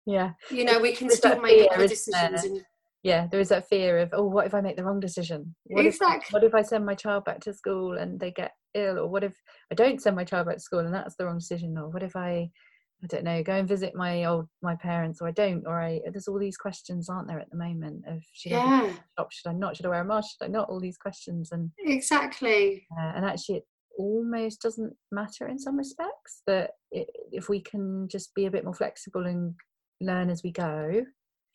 yeah. 0.10 0.32
You 0.50 0.66
know 0.66 0.80
we 0.80 0.94
can 0.94 1.08
There's 1.08 1.20
still 1.20 1.40
make 1.40 1.70
other 1.72 1.88
decisions 1.88 2.44
and 2.44 2.62
yeah 3.02 3.28
there 3.32 3.40
is 3.40 3.48
that 3.48 3.70
fear 3.70 4.00
of 4.00 4.10
oh 4.12 4.26
what 4.26 4.46
if 4.46 4.54
i 4.54 4.60
make 4.60 4.76
the 4.76 4.84
wrong 4.84 5.00
decision? 5.00 5.56
What 5.66 5.86
exactly. 5.86 6.28
if 6.28 6.34
what 6.34 6.44
if 6.44 6.56
i 6.56 6.62
send 6.62 6.86
my 6.86 6.96
child 6.96 7.26
back 7.26 7.40
to 7.42 7.54
school 7.54 7.98
and 7.98 8.20
they 8.20 8.32
get 8.32 8.52
ill? 8.74 9.00
Or 9.00 9.08
what 9.08 9.24
if 9.24 9.36
i 9.72 9.76
don't 9.76 10.02
send 10.02 10.16
my 10.16 10.24
child 10.24 10.48
back 10.48 10.58
to 10.58 10.62
school 10.62 10.80
and 10.80 10.94
that's 10.94 11.16
the 11.16 11.26
wrong 11.26 11.38
decision? 11.38 11.78
Or 11.78 11.90
what 11.90 12.04
if 12.04 12.16
i 12.16 12.50
I 13.02 13.08
don't 13.08 13.24
know, 13.24 13.42
go 13.44 13.54
and 13.54 13.68
visit 13.68 13.96
my 13.96 14.26
old 14.26 14.48
my 14.62 14.76
parents, 14.76 15.22
or 15.22 15.28
I 15.28 15.32
don't, 15.32 15.66
or 15.66 15.82
I. 15.82 16.02
There's 16.12 16.28
all 16.28 16.38
these 16.38 16.58
questions, 16.58 17.08
aren't 17.08 17.28
there, 17.28 17.40
at 17.40 17.50
the 17.50 17.58
moment? 17.58 18.04
Of 18.06 18.22
should 18.34 18.52
yeah. 18.52 18.92
I 18.92 18.94
shop? 19.18 19.32
Should 19.32 19.50
I 19.50 19.54
not? 19.54 19.78
Should 19.78 19.86
I 19.86 19.90
wear 19.90 20.02
a 20.02 20.06
mask? 20.06 20.32
Should 20.32 20.46
I 20.46 20.50
not? 20.50 20.70
All 20.70 20.82
these 20.82 20.98
questions, 20.98 21.52
and 21.54 21.72
exactly. 21.80 22.86
Uh, 23.00 23.14
and 23.16 23.26
actually, 23.26 23.58
it 23.58 23.68
almost 23.98 24.62
doesn't 24.62 24.94
matter 25.12 25.48
in 25.48 25.58
some 25.58 25.78
respects. 25.78 26.42
That 26.46 26.72
it, 26.92 27.08
if 27.32 27.48
we 27.48 27.62
can 27.62 28.10
just 28.10 28.36
be 28.36 28.48
a 28.48 28.52
bit 28.52 28.66
more 28.66 28.74
flexible 28.74 29.26
and 29.26 29.54
learn 30.02 30.30
as 30.30 30.44
we 30.44 30.52
go, 30.52 31.06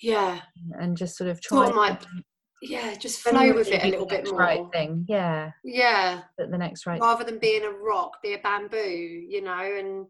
yeah, 0.00 0.40
and 0.80 0.96
just 0.96 1.16
sort 1.18 1.28
of 1.28 1.42
try. 1.42 1.70
my, 1.70 1.98
yeah, 2.62 2.94
just 2.94 3.20
flow 3.20 3.52
with 3.52 3.68
it 3.68 3.84
a 3.84 3.88
little 3.88 4.06
bit 4.06 4.30
more. 4.30 4.38
Right 4.38 4.64
thing, 4.72 5.04
yeah, 5.10 5.50
yeah. 5.62 6.22
But 6.38 6.50
the 6.50 6.56
next 6.56 6.86
right. 6.86 7.02
Rather 7.02 7.24
than 7.24 7.38
being 7.38 7.64
a 7.64 7.70
rock, 7.70 8.12
be 8.22 8.32
a 8.32 8.38
bamboo, 8.38 8.78
you 8.78 9.42
know, 9.42 9.60
and 9.60 10.06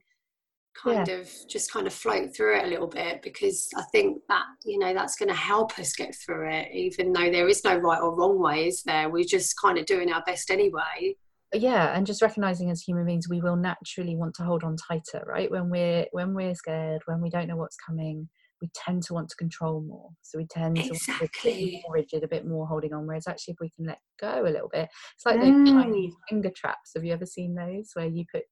kind 0.75 1.07
yeah. 1.07 1.15
of 1.15 1.31
just 1.49 1.73
kind 1.73 1.87
of 1.87 1.93
float 1.93 2.35
through 2.35 2.59
it 2.59 2.65
a 2.65 2.69
little 2.69 2.87
bit 2.87 3.23
because 3.23 3.69
I 3.77 3.83
think 3.93 4.23
that 4.29 4.45
you 4.65 4.79
know 4.79 4.93
that's 4.93 5.17
going 5.17 5.29
to 5.29 5.35
help 5.35 5.79
us 5.79 5.93
get 5.93 6.15
through 6.15 6.51
it 6.51 6.69
even 6.73 7.13
though 7.13 7.31
there 7.31 7.49
is 7.49 7.65
no 7.65 7.77
right 7.77 8.01
or 8.01 8.15
wrong 8.15 8.41
way 8.41 8.69
is 8.69 8.83
there 8.83 9.09
we're 9.09 9.25
just 9.25 9.55
kind 9.61 9.79
of 9.79 9.87
doing 9.87 10.13
our 10.13 10.23
best 10.27 10.51
anyway 10.51 11.15
yeah 11.53 11.97
and 11.97 12.07
just 12.07 12.23
recognizing 12.23 12.71
as 12.71 12.83
human 12.83 13.07
beings 13.07 13.29
we 13.29 13.41
will 13.41 13.57
naturally 13.57 14.17
want 14.17 14.35
to 14.35 14.43
hold 14.43 14.65
on 14.65 14.77
tighter 14.77 15.25
right 15.27 15.51
when 15.51 15.71
we're 15.71 16.07
when 16.13 16.35
we're 16.35 16.55
scared 16.55 17.03
when 17.07 17.21
we 17.21 17.31
don't 17.31 17.47
know 17.47 17.57
what's 17.57 17.77
coming 17.77 18.29
we 18.61 18.71
tend 18.75 19.03
to 19.03 19.13
want 19.13 19.29
to 19.29 19.37
control 19.37 19.83
more 19.83 20.09
so 20.23 20.39
we 20.39 20.47
tend 20.47 20.79
exactly. 20.79 21.29
to 21.53 21.59
be 21.59 21.83
more 21.87 21.95
rigid 21.95 22.25
a 22.25 22.29
bit 22.29 22.47
more 22.47 22.67
holding 22.67 22.93
on 22.93 23.07
whereas 23.07 23.29
actually 23.29 23.53
if 23.53 23.59
we 23.61 23.71
can 23.71 23.87
let 23.87 23.99
go 24.21 24.43
a 24.43 24.51
little 24.51 24.71
bit 24.73 24.89
it's 25.15 25.27
like 25.27 25.37
mm. 25.37 25.65
those 25.65 25.75
Chinese 25.75 26.15
finger 26.29 26.51
traps 26.57 26.93
have 26.95 27.05
you 27.05 27.13
ever 27.13 27.27
seen 27.27 27.55
those 27.55 27.91
where 27.95 28.07
you 28.07 28.25
put 28.33 28.45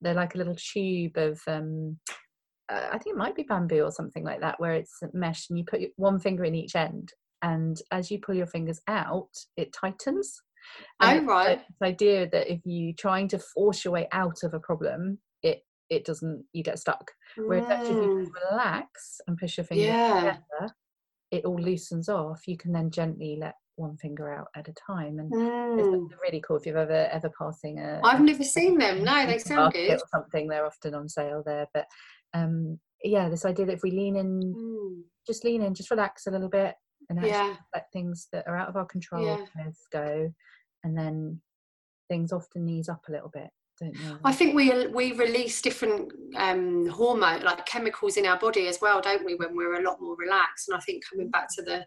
they're 0.00 0.14
like 0.14 0.34
a 0.34 0.38
little 0.38 0.56
tube 0.56 1.16
of 1.16 1.40
um, 1.46 1.98
uh, 2.70 2.88
I 2.92 2.98
think 2.98 3.14
it 3.14 3.18
might 3.18 3.34
be 3.34 3.42
bamboo 3.42 3.82
or 3.82 3.90
something 3.90 4.24
like 4.24 4.40
that, 4.40 4.60
where 4.60 4.74
it's 4.74 4.98
mesh 5.12 5.48
and 5.50 5.58
you 5.58 5.64
put 5.64 5.80
one 5.96 6.20
finger 6.20 6.44
in 6.44 6.54
each 6.54 6.76
end, 6.76 7.12
and 7.42 7.80
as 7.90 8.10
you 8.10 8.18
pull 8.18 8.34
your 8.34 8.46
fingers 8.46 8.80
out, 8.88 9.30
it 9.56 9.72
tightens. 9.72 10.42
And 11.00 11.20
oh 11.20 11.32
right. 11.32 11.58
This 11.58 11.88
idea 11.88 12.28
that 12.30 12.52
if 12.52 12.60
you're 12.64 12.94
trying 12.98 13.28
to 13.28 13.38
force 13.38 13.84
your 13.84 13.92
way 13.94 14.08
out 14.12 14.42
of 14.42 14.54
a 14.54 14.60
problem, 14.60 15.18
it 15.42 15.62
it 15.90 16.04
doesn't 16.04 16.44
you 16.52 16.62
get 16.62 16.78
stuck 16.78 17.10
whereas 17.36 17.68
actually 17.68 17.98
if 17.98 18.04
you 18.06 18.30
mm. 18.30 18.50
relax 18.50 19.20
and 19.26 19.36
push 19.36 19.58
your 19.58 19.64
finger 19.64 19.84
yeah. 19.84 20.14
together 20.14 20.74
it 21.30 21.44
all 21.44 21.60
loosens 21.60 22.08
off 22.08 22.40
you 22.46 22.56
can 22.56 22.72
then 22.72 22.90
gently 22.90 23.36
let 23.38 23.54
one 23.80 23.96
finger 23.96 24.32
out 24.32 24.48
at 24.54 24.68
a 24.68 24.72
time 24.74 25.18
and 25.18 25.32
mm. 25.32 25.78
it's 26.04 26.14
really 26.22 26.40
cool 26.40 26.56
if 26.56 26.66
you've 26.66 26.76
ever 26.76 27.08
ever 27.12 27.30
passing 27.38 27.78
a 27.78 28.00
i've 28.04 28.20
never 28.20 28.44
seen 28.44 28.78
them 28.78 29.02
no 29.02 29.26
they 29.26 29.38
sound 29.38 29.72
good 29.72 29.92
or 29.92 29.98
something 30.10 30.46
they're 30.46 30.66
often 30.66 30.94
on 30.94 31.08
sale 31.08 31.42
there 31.44 31.66
but 31.72 31.86
um 32.34 32.78
yeah 33.02 33.28
this 33.28 33.44
idea 33.44 33.66
that 33.66 33.74
if 33.74 33.82
we 33.82 33.90
lean 33.90 34.16
in 34.16 34.40
mm. 34.40 35.02
just 35.26 35.44
lean 35.44 35.62
in 35.62 35.74
just 35.74 35.90
relax 35.90 36.26
a 36.26 36.30
little 36.30 36.48
bit 36.48 36.74
and 37.08 37.18
actually 37.18 37.30
yeah. 37.32 37.56
let 37.74 37.90
things 37.92 38.28
that 38.32 38.46
are 38.46 38.56
out 38.56 38.68
of 38.68 38.76
our 38.76 38.86
control 38.86 39.24
yeah. 39.24 39.70
go 39.92 40.32
and 40.84 40.96
then 40.96 41.40
things 42.08 42.32
often 42.32 42.68
ease 42.68 42.88
up 42.88 43.02
a 43.08 43.12
little 43.12 43.30
bit 43.30 43.50
I 44.24 44.32
think 44.32 44.54
we 44.54 44.86
we 44.88 45.12
release 45.12 45.62
different 45.62 46.12
um, 46.36 46.86
hormone 46.88 47.42
like 47.42 47.64
chemicals 47.64 48.16
in 48.16 48.26
our 48.26 48.38
body 48.38 48.68
as 48.68 48.78
well, 48.80 49.00
don't 49.00 49.24
we? 49.24 49.34
When 49.36 49.56
we're 49.56 49.80
a 49.80 49.82
lot 49.82 50.02
more 50.02 50.16
relaxed, 50.16 50.68
and 50.68 50.76
I 50.76 50.80
think 50.80 51.02
coming 51.08 51.30
back 51.30 51.48
to 51.56 51.62
the, 51.62 51.86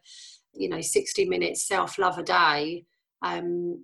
you 0.54 0.70
know, 0.70 0.82
sixty 0.82 1.26
minutes 1.26 1.68
self 1.68 1.98
love 1.98 2.18
a 2.18 2.24
day, 2.24 2.86
um, 3.22 3.84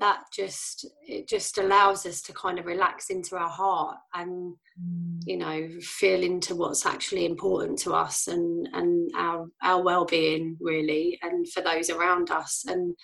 that 0.00 0.24
just 0.32 0.86
it 1.06 1.28
just 1.28 1.58
allows 1.58 2.04
us 2.04 2.20
to 2.20 2.32
kind 2.32 2.58
of 2.58 2.66
relax 2.66 3.10
into 3.10 3.36
our 3.36 3.48
heart 3.48 3.96
and 4.14 4.54
mm. 4.80 5.20
you 5.24 5.36
know 5.36 5.68
feel 5.80 6.22
into 6.22 6.54
what's 6.56 6.84
actually 6.84 7.24
important 7.24 7.78
to 7.78 7.92
us 7.92 8.26
and 8.26 8.68
and 8.72 9.10
our 9.14 9.46
our 9.62 9.82
well-being 9.82 10.56
really 10.60 11.18
and 11.22 11.48
for 11.52 11.62
those 11.62 11.90
around 11.90 12.30
us 12.30 12.64
and 12.66 12.94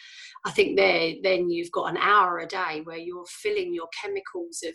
i 0.45 0.51
think 0.51 0.77
there 0.77 1.13
then 1.23 1.49
you've 1.49 1.71
got 1.71 1.91
an 1.91 1.97
hour 1.99 2.41
a 2.41 2.47
day 2.47 2.81
where 2.83 2.99
you're 2.99 3.27
filling 3.27 3.73
your 3.73 3.89
chemicals 4.03 4.65
of 4.67 4.75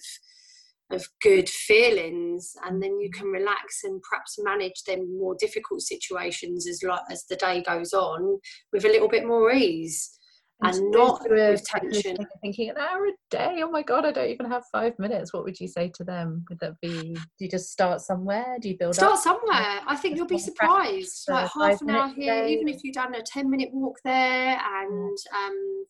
of 0.91 1.07
good 1.21 1.49
feelings 1.49 2.53
and 2.65 2.81
then 2.81 2.99
you 2.99 3.09
can 3.09 3.27
relax 3.27 3.83
and 3.83 4.01
perhaps 4.03 4.37
manage 4.43 4.83
them 4.83 5.17
more 5.17 5.35
difficult 5.39 5.81
situations 5.81 6.67
as 6.67 6.83
like 6.83 7.01
as 7.09 7.25
the 7.25 7.35
day 7.37 7.63
goes 7.63 7.91
on 7.91 8.37
with 8.71 8.85
a 8.85 8.89
little 8.89 9.09
bit 9.09 9.25
more 9.25 9.51
ease 9.51 10.15
and, 10.61 10.91
not 10.91 11.21
with 11.29 11.63
tension. 11.65 12.17
Thinking 12.41 12.69
an 12.69 12.77
hour 12.77 13.05
a 13.05 13.11
day. 13.29 13.61
Oh 13.63 13.69
my 13.69 13.83
god, 13.83 14.05
I 14.05 14.11
don't 14.11 14.29
even 14.29 14.49
have 14.49 14.63
five 14.71 14.97
minutes. 14.97 15.33
What 15.33 15.43
would 15.43 15.59
you 15.59 15.67
say 15.67 15.91
to 15.95 16.03
them? 16.03 16.45
Would 16.49 16.59
that 16.59 16.79
be? 16.81 17.13
Do 17.13 17.19
you 17.39 17.49
just 17.49 17.71
start 17.71 18.01
somewhere? 18.01 18.57
Do 18.61 18.69
you 18.69 18.77
build 18.77 18.95
start 18.95 19.13
up? 19.13 19.19
somewhere? 19.19 19.81
I 19.87 19.97
think 19.97 20.15
you'll 20.15 20.27
be 20.27 20.37
surprised. 20.37 21.25
Like 21.27 21.49
half 21.59 21.81
an 21.81 21.89
hour 21.89 22.07
here, 22.07 22.45
even 22.45 22.67
if 22.67 22.83
you've 22.83 22.95
done 22.95 23.15
a 23.15 23.21
ten 23.21 23.49
minute 23.49 23.69
walk 23.73 23.97
there, 24.05 24.57
and 24.57 25.17
um, 25.37 25.85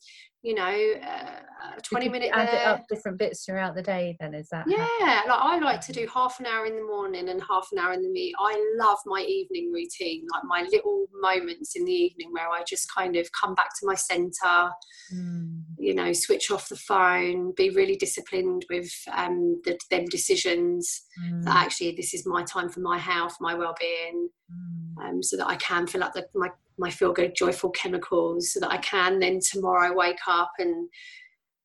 you 0.45 0.53
know, 0.53 0.93
uh, 1.01 1.81
20 1.81 2.07
minutes. 2.07 2.31
Add 2.35 2.47
there. 2.49 2.61
it 2.61 2.67
up 2.67 2.87
different 2.87 3.17
bits 3.17 3.43
throughout 3.43 3.73
the 3.73 3.81
day, 3.81 4.15
then 4.19 4.35
is 4.35 4.47
that? 4.49 4.65
Yeah, 4.67 5.21
like 5.27 5.39
I 5.39 5.57
like 5.57 5.81
to 5.81 5.91
do 5.91 6.07
half 6.13 6.39
an 6.39 6.45
hour 6.45 6.67
in 6.67 6.75
the 6.75 6.83
morning 6.83 7.29
and 7.29 7.41
half 7.49 7.67
an 7.71 7.79
hour 7.79 7.93
in 7.93 8.03
the 8.03 8.09
meet. 8.09 8.35
I 8.39 8.75
love 8.77 8.99
my 9.07 9.21
evening 9.21 9.71
routine, 9.73 10.27
like 10.31 10.43
my 10.45 10.67
little 10.71 11.07
moments 11.19 11.75
in 11.75 11.83
the 11.83 11.91
evening 11.91 12.29
where 12.31 12.47
I 12.47 12.63
just 12.67 12.93
kind 12.93 13.15
of 13.15 13.27
come 13.31 13.55
back 13.55 13.69
to 13.79 13.87
my 13.87 13.95
center, 13.95 14.69
mm. 15.13 15.61
you 15.79 15.95
know, 15.95 16.13
switch 16.13 16.51
off 16.51 16.69
the 16.69 16.75
phone, 16.75 17.51
be 17.57 17.71
really 17.71 17.95
disciplined 17.95 18.67
with 18.69 18.91
um, 19.11 19.59
the, 19.63 19.79
them 19.89 20.05
decisions 20.05 21.05
mm. 21.19 21.43
that 21.45 21.55
actually 21.55 21.93
this 21.93 22.13
is 22.13 22.27
my 22.27 22.43
time 22.43 22.69
for 22.69 22.81
my 22.81 22.99
health, 22.99 23.35
my 23.41 23.55
well 23.55 23.73
being, 23.79 24.29
mm. 24.51 25.03
um, 25.03 25.23
so 25.23 25.37
that 25.37 25.47
I 25.47 25.55
can 25.55 25.87
fill 25.87 26.03
up 26.03 26.13
the, 26.13 26.27
my 26.35 26.49
my 26.77 26.89
feel 26.89 27.13
good 27.13 27.35
joyful 27.35 27.69
chemicals 27.71 28.53
so 28.53 28.59
that 28.59 28.71
I 28.71 28.77
can 28.77 29.19
then 29.19 29.39
tomorrow 29.39 29.95
wake 29.95 30.19
up 30.27 30.51
and 30.59 30.89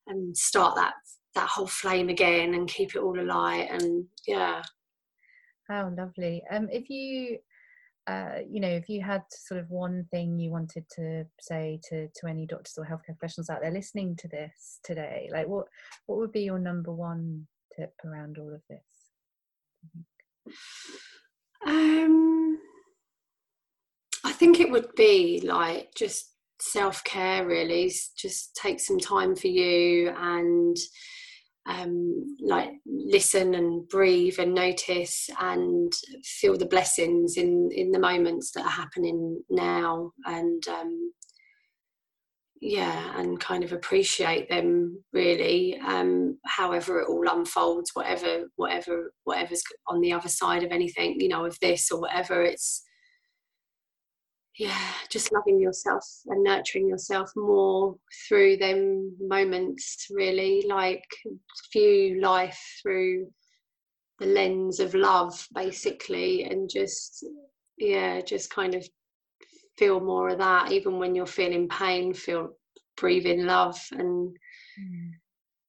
and 0.06 0.36
start 0.36 0.74
that 0.76 0.94
that 1.34 1.48
whole 1.48 1.66
flame 1.66 2.08
again 2.08 2.54
and 2.54 2.68
keep 2.68 2.94
it 2.94 3.02
all 3.02 3.18
alight 3.18 3.68
and 3.70 4.04
yeah 4.26 4.62
how 5.68 5.92
lovely 5.96 6.42
um 6.50 6.68
if 6.70 6.90
you 6.90 7.38
uh, 8.06 8.38
you 8.48 8.60
know, 8.60 8.68
if 8.68 8.88
you 8.88 9.00
had 9.02 9.22
sort 9.30 9.60
of 9.60 9.70
one 9.70 10.04
thing 10.10 10.38
you 10.38 10.50
wanted 10.50 10.84
to 10.90 11.24
say 11.40 11.78
to 11.88 12.08
to 12.08 12.26
any 12.26 12.44
doctors 12.46 12.74
or 12.76 12.84
healthcare 12.84 13.16
professionals 13.18 13.50
out 13.50 13.60
there 13.60 13.70
listening 13.70 14.16
to 14.16 14.26
this 14.28 14.80
today, 14.82 15.28
like 15.32 15.46
what 15.46 15.66
what 16.06 16.18
would 16.18 16.32
be 16.32 16.40
your 16.40 16.58
number 16.58 16.92
one 16.92 17.46
tip 17.76 17.92
around 18.04 18.38
all 18.38 18.52
of 18.52 18.62
this? 18.68 18.80
Um, 21.66 22.58
think 24.40 24.58
it 24.58 24.70
would 24.70 24.94
be 24.96 25.42
like 25.44 25.94
just 25.94 26.32
self 26.60 27.04
care, 27.04 27.46
really. 27.46 27.92
Just 28.16 28.56
take 28.56 28.80
some 28.80 28.98
time 28.98 29.36
for 29.36 29.48
you 29.48 30.12
and 30.16 30.76
um, 31.66 32.36
like 32.40 32.70
listen 32.86 33.54
and 33.54 33.86
breathe 33.88 34.38
and 34.38 34.54
notice 34.54 35.28
and 35.38 35.92
feel 36.24 36.56
the 36.56 36.66
blessings 36.66 37.36
in 37.36 37.68
in 37.72 37.92
the 37.92 37.98
moments 37.98 38.52
that 38.52 38.64
are 38.64 38.70
happening 38.70 39.42
now 39.50 40.10
and 40.24 40.66
um, 40.68 41.12
yeah 42.62 43.12
and 43.20 43.38
kind 43.40 43.62
of 43.62 43.74
appreciate 43.74 44.48
them 44.48 44.98
really 45.12 45.78
um, 45.86 46.38
however 46.46 47.00
it 47.00 47.08
all 47.08 47.28
unfolds 47.28 47.90
whatever 47.92 48.44
whatever 48.56 49.12
whatever's 49.24 49.62
on 49.86 50.00
the 50.00 50.12
other 50.12 50.30
side 50.30 50.62
of 50.62 50.72
anything 50.72 51.20
you 51.20 51.28
know 51.28 51.44
of 51.44 51.58
this 51.60 51.90
or 51.92 52.00
whatever 52.00 52.42
it's 52.42 52.82
yeah, 54.56 54.92
just 55.10 55.32
loving 55.32 55.60
yourself 55.60 56.04
and 56.26 56.42
nurturing 56.42 56.88
yourself 56.88 57.30
more 57.36 57.96
through 58.28 58.56
them 58.56 59.16
moments, 59.20 60.06
really, 60.10 60.64
like 60.68 61.04
view 61.72 62.20
life 62.20 62.60
through 62.82 63.28
the 64.18 64.26
lens 64.26 64.80
of 64.80 64.94
love, 64.94 65.46
basically, 65.54 66.44
and 66.44 66.68
just, 66.68 67.24
yeah, 67.78 68.20
just 68.20 68.50
kind 68.50 68.74
of 68.74 68.86
feel 69.78 70.00
more 70.00 70.28
of 70.30 70.38
that. 70.38 70.72
Even 70.72 70.98
when 70.98 71.14
you're 71.14 71.26
feeling 71.26 71.68
pain, 71.68 72.12
feel 72.12 72.50
breathe 72.96 73.26
in 73.26 73.46
love 73.46 73.78
and, 73.92 74.36
mm. 74.78 75.10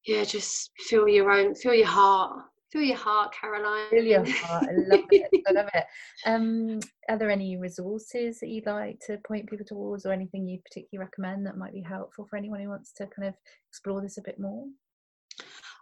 yeah, 0.05 0.23
just 0.25 0.71
feel 0.77 1.07
your 1.07 1.31
own, 1.31 1.55
feel 1.55 1.73
your 1.73 1.87
heart 1.87 2.43
Feel 2.71 2.83
your 2.83 2.97
heart, 2.97 3.33
Caroline. 3.33 3.89
Feel 3.89 4.03
your 4.03 4.25
heart. 4.25 4.63
I 4.69 4.73
love 4.73 5.05
it. 5.11 5.43
I 5.47 5.51
love 5.51 5.69
it. 5.73 5.83
Um, 6.25 6.79
are 7.09 7.17
there 7.17 7.31
any 7.31 7.57
resources 7.57 8.39
that 8.39 8.49
you'd 8.49 8.67
like 8.67 8.99
to 9.07 9.17
point 9.25 9.49
people 9.49 9.65
towards, 9.65 10.05
or 10.05 10.11
anything 10.11 10.47
you'd 10.47 10.63
particularly 10.63 11.03
recommend 11.03 11.45
that 11.45 11.57
might 11.57 11.73
be 11.73 11.81
helpful 11.81 12.27
for 12.29 12.37
anyone 12.37 12.61
who 12.61 12.69
wants 12.69 12.93
to 12.93 13.07
kind 13.07 13.27
of 13.27 13.33
explore 13.69 14.01
this 14.01 14.19
a 14.19 14.21
bit 14.21 14.39
more? 14.39 14.65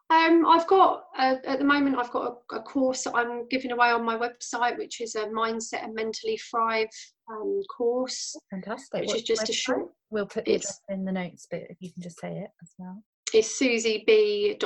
Um, 0.10 0.46
I've 0.48 0.66
got 0.66 1.04
uh, 1.18 1.36
at 1.46 1.60
the 1.60 1.66
moment 1.66 1.98
I've 2.00 2.10
got 2.10 2.38
a, 2.52 2.56
a, 2.56 2.62
course 2.64 3.04
that 3.04 3.16
I'm 3.16 3.48
giving 3.50 3.72
away 3.72 3.90
on 3.90 4.04
my 4.04 4.18
website, 4.18 4.78
which 4.78 5.02
is 5.02 5.14
a 5.16 5.26
mindset 5.26 5.84
and 5.84 5.94
mentally 5.94 6.38
thrive 6.50 6.88
um, 7.30 7.62
course. 7.78 8.36
Fantastic! 8.50 9.02
Which 9.02 9.10
What's 9.10 9.22
is 9.22 9.28
just 9.28 9.50
a 9.50 9.54
short. 9.54 9.92
We'll 10.10 10.26
put 10.26 10.48
it 10.48 10.66
in 10.88 11.06
the 11.06 11.12
notes, 11.12 11.46
but 11.52 11.62
if 11.70 11.78
you 11.82 11.92
can 11.94 12.02
just 12.02 12.20
say 12.20 12.32
it 12.32 12.50
as 12.64 12.74
well. 12.80 13.04
It's 13.34 13.60
suzieb.co.uk 13.60 14.60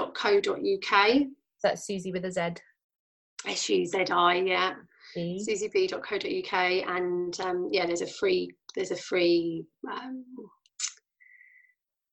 that's 1.63 1.87
Suzie 1.87 2.13
with 2.13 2.25
a 2.25 2.31
Z. 2.31 2.61
S 3.45 3.69
U 3.69 3.85
Z 3.85 4.05
I, 4.09 4.35
yeah. 4.35 4.73
suzieb.co.uk 5.17 6.53
and 6.53 7.39
um, 7.41 7.69
yeah, 7.71 7.85
there's 7.85 8.01
a 8.01 8.07
free 8.07 8.49
there's 8.75 8.91
a 8.91 8.95
free 8.95 9.65
um, 9.91 10.23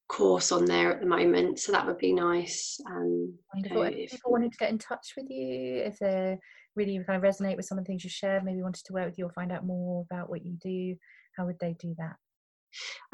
course 0.09 0.53
on 0.53 0.65
there 0.65 0.93
at 0.93 1.01
the 1.01 1.07
moment, 1.07 1.59
so 1.59 1.73
that 1.73 1.87
would 1.87 1.99
be 1.99 2.13
nice. 2.13 2.79
Um, 2.87 3.33
Wonderful. 3.55 3.83
if 3.83 4.11
people 4.11 4.33
wanted 4.33 4.53
to 4.53 4.59
get 4.59 4.71
in 4.71 4.79
touch 4.79 5.15
with 5.17 5.27
you, 5.31 5.83
if 5.85 5.99
they 5.99 6.37
really 6.77 7.01
kind 7.07 7.17
of 7.17 7.23
resonate 7.23 7.57
with 7.57 7.65
some 7.65 7.79
of 7.79 7.85
the 7.85 7.89
things 7.89 8.05
you 8.05 8.11
shared, 8.11 8.45
maybe 8.45 8.63
wanted 8.63 8.85
to 8.85 8.93
work 8.93 9.07
with 9.07 9.19
you 9.19 9.27
or 9.27 9.33
find 9.33 9.53
out 9.53 9.65
more 9.65 10.05
about 10.11 10.29
what 10.29 10.45
you 10.45 10.57
do, 10.61 10.97
how 11.37 11.47
would 11.47 11.59
they 11.61 11.75
do 11.79 11.95
that? 11.99 12.17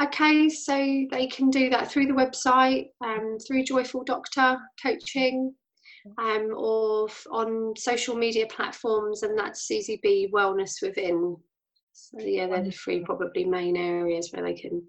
Okay, 0.02 0.48
so 0.48 0.74
they 1.10 1.26
can 1.26 1.50
do 1.50 1.70
that 1.70 1.90
through 1.90 2.06
the 2.06 2.12
website, 2.12 2.88
um, 3.04 3.38
through 3.46 3.64
Joyful 3.64 4.04
Doctor 4.04 4.58
Coaching, 4.82 5.54
um, 6.18 6.52
or 6.54 7.08
on 7.30 7.74
social 7.76 8.16
media 8.16 8.46
platforms, 8.46 9.22
and 9.22 9.38
that's 9.38 9.68
Suzie 9.68 10.00
B 10.02 10.28
Wellness 10.32 10.82
Within. 10.82 11.36
So 11.92 12.18
yeah, 12.20 12.46
they're 12.46 12.64
the 12.64 12.70
three 12.70 13.00
probably 13.04 13.44
main 13.44 13.76
areas 13.76 14.30
where 14.32 14.42
they 14.42 14.54
can 14.54 14.82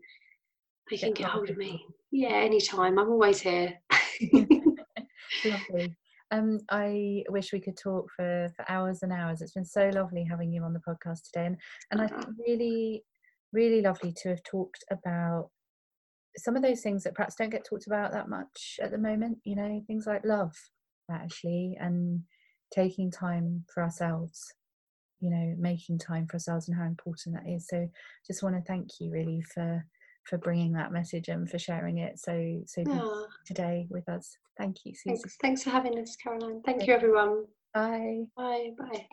they 0.89 0.97
can 0.97 1.13
get 1.13 1.29
hold 1.29 1.49
of 1.49 1.57
me. 1.57 1.83
Yeah, 2.11 2.35
anytime. 2.35 2.99
I'm 2.99 3.09
always 3.09 3.41
here. 3.41 3.73
lovely. 5.45 5.95
Um, 6.29 6.59
I 6.69 7.23
wish 7.29 7.53
we 7.53 7.61
could 7.61 7.77
talk 7.77 8.09
for, 8.13 8.49
for 8.53 8.69
hours 8.69 9.01
and 9.01 9.13
hours. 9.13 9.41
It's 9.41 9.53
been 9.53 9.63
so 9.63 9.89
lovely 9.93 10.25
having 10.29 10.51
you 10.51 10.61
on 10.61 10.73
the 10.73 10.81
podcast 10.81 11.19
today, 11.31 11.45
and 11.45 11.57
and 11.89 12.01
I 12.01 12.07
think 12.07 12.23
uh-huh. 12.23 12.33
really, 12.45 13.05
really 13.53 13.79
lovely 13.79 14.13
to 14.23 14.29
have 14.31 14.43
talked 14.43 14.83
about 14.91 15.51
some 16.35 16.57
of 16.57 16.63
those 16.63 16.81
things 16.81 17.05
that 17.05 17.15
perhaps 17.15 17.35
don't 17.35 17.49
get 17.49 17.63
talked 17.63 17.87
about 17.87 18.11
that 18.11 18.27
much 18.27 18.77
at 18.81 18.91
the 18.91 18.97
moment. 18.97 19.37
You 19.45 19.55
know, 19.55 19.81
things 19.87 20.05
like 20.05 20.25
love 20.25 20.53
actually 21.15 21.77
and 21.79 22.21
taking 22.73 23.09
time 23.09 23.63
for 23.73 23.83
ourselves 23.83 24.53
you 25.19 25.29
know 25.29 25.55
making 25.57 25.97
time 25.97 26.27
for 26.27 26.35
ourselves 26.35 26.67
and 26.67 26.77
how 26.77 26.85
important 26.85 27.35
that 27.35 27.49
is 27.49 27.67
so 27.67 27.89
just 28.25 28.43
want 28.43 28.55
to 28.55 28.61
thank 28.61 28.99
you 28.99 29.09
really 29.09 29.41
for 29.41 29.85
for 30.23 30.37
bringing 30.37 30.73
that 30.73 30.91
message 30.91 31.29
and 31.29 31.49
for 31.49 31.57
sharing 31.57 31.99
it 31.99 32.19
so 32.19 32.61
so 32.65 32.83
today 33.45 33.87
with 33.89 34.07
us 34.09 34.37
thank 34.57 34.77
you 34.83 34.91
Suzie. 34.91 35.05
Thanks, 35.05 35.37
thanks 35.41 35.63
for 35.63 35.69
having 35.69 35.97
us 35.99 36.15
caroline 36.17 36.61
thank 36.63 36.85
you 36.85 36.93
everyone 36.93 37.45
Bye. 37.77 38.25
Bye. 38.35 38.71
Bye. 38.77 39.07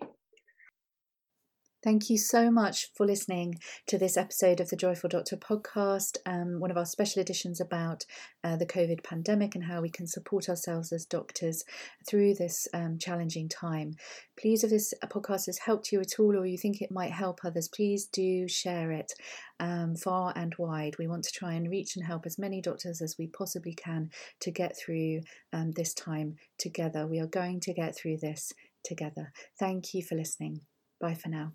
Thank 1.84 2.08
you 2.08 2.16
so 2.16 2.50
much 2.50 2.88
for 2.94 3.04
listening 3.04 3.56
to 3.88 3.98
this 3.98 4.16
episode 4.16 4.58
of 4.58 4.70
the 4.70 4.76
Joyful 4.76 5.10
Doctor 5.10 5.36
podcast, 5.36 6.16
um, 6.24 6.58
one 6.58 6.70
of 6.70 6.78
our 6.78 6.86
special 6.86 7.20
editions 7.20 7.60
about 7.60 8.06
uh, 8.42 8.56
the 8.56 8.64
COVID 8.64 9.04
pandemic 9.04 9.54
and 9.54 9.64
how 9.64 9.82
we 9.82 9.90
can 9.90 10.06
support 10.06 10.48
ourselves 10.48 10.92
as 10.92 11.04
doctors 11.04 11.62
through 12.08 12.36
this 12.36 12.66
um, 12.72 12.96
challenging 12.96 13.50
time. 13.50 13.96
Please, 14.40 14.64
if 14.64 14.70
this 14.70 14.94
podcast 15.04 15.44
has 15.44 15.58
helped 15.58 15.92
you 15.92 16.00
at 16.00 16.18
all 16.18 16.34
or 16.34 16.46
you 16.46 16.56
think 16.56 16.80
it 16.80 16.90
might 16.90 17.12
help 17.12 17.40
others, 17.44 17.68
please 17.68 18.06
do 18.06 18.48
share 18.48 18.90
it 18.90 19.12
um, 19.60 19.94
far 19.94 20.32
and 20.34 20.54
wide. 20.56 20.96
We 20.98 21.06
want 21.06 21.24
to 21.24 21.32
try 21.32 21.52
and 21.52 21.68
reach 21.68 21.96
and 21.96 22.06
help 22.06 22.24
as 22.24 22.38
many 22.38 22.62
doctors 22.62 23.02
as 23.02 23.16
we 23.18 23.26
possibly 23.26 23.74
can 23.74 24.08
to 24.40 24.50
get 24.50 24.74
through 24.74 25.20
um, 25.52 25.72
this 25.72 25.92
time 25.92 26.36
together. 26.56 27.06
We 27.06 27.20
are 27.20 27.26
going 27.26 27.60
to 27.60 27.74
get 27.74 27.94
through 27.94 28.20
this 28.22 28.54
together. 28.82 29.34
Thank 29.58 29.92
you 29.92 30.02
for 30.02 30.14
listening. 30.14 30.62
Bye 30.98 31.12
for 31.12 31.28
now. 31.28 31.52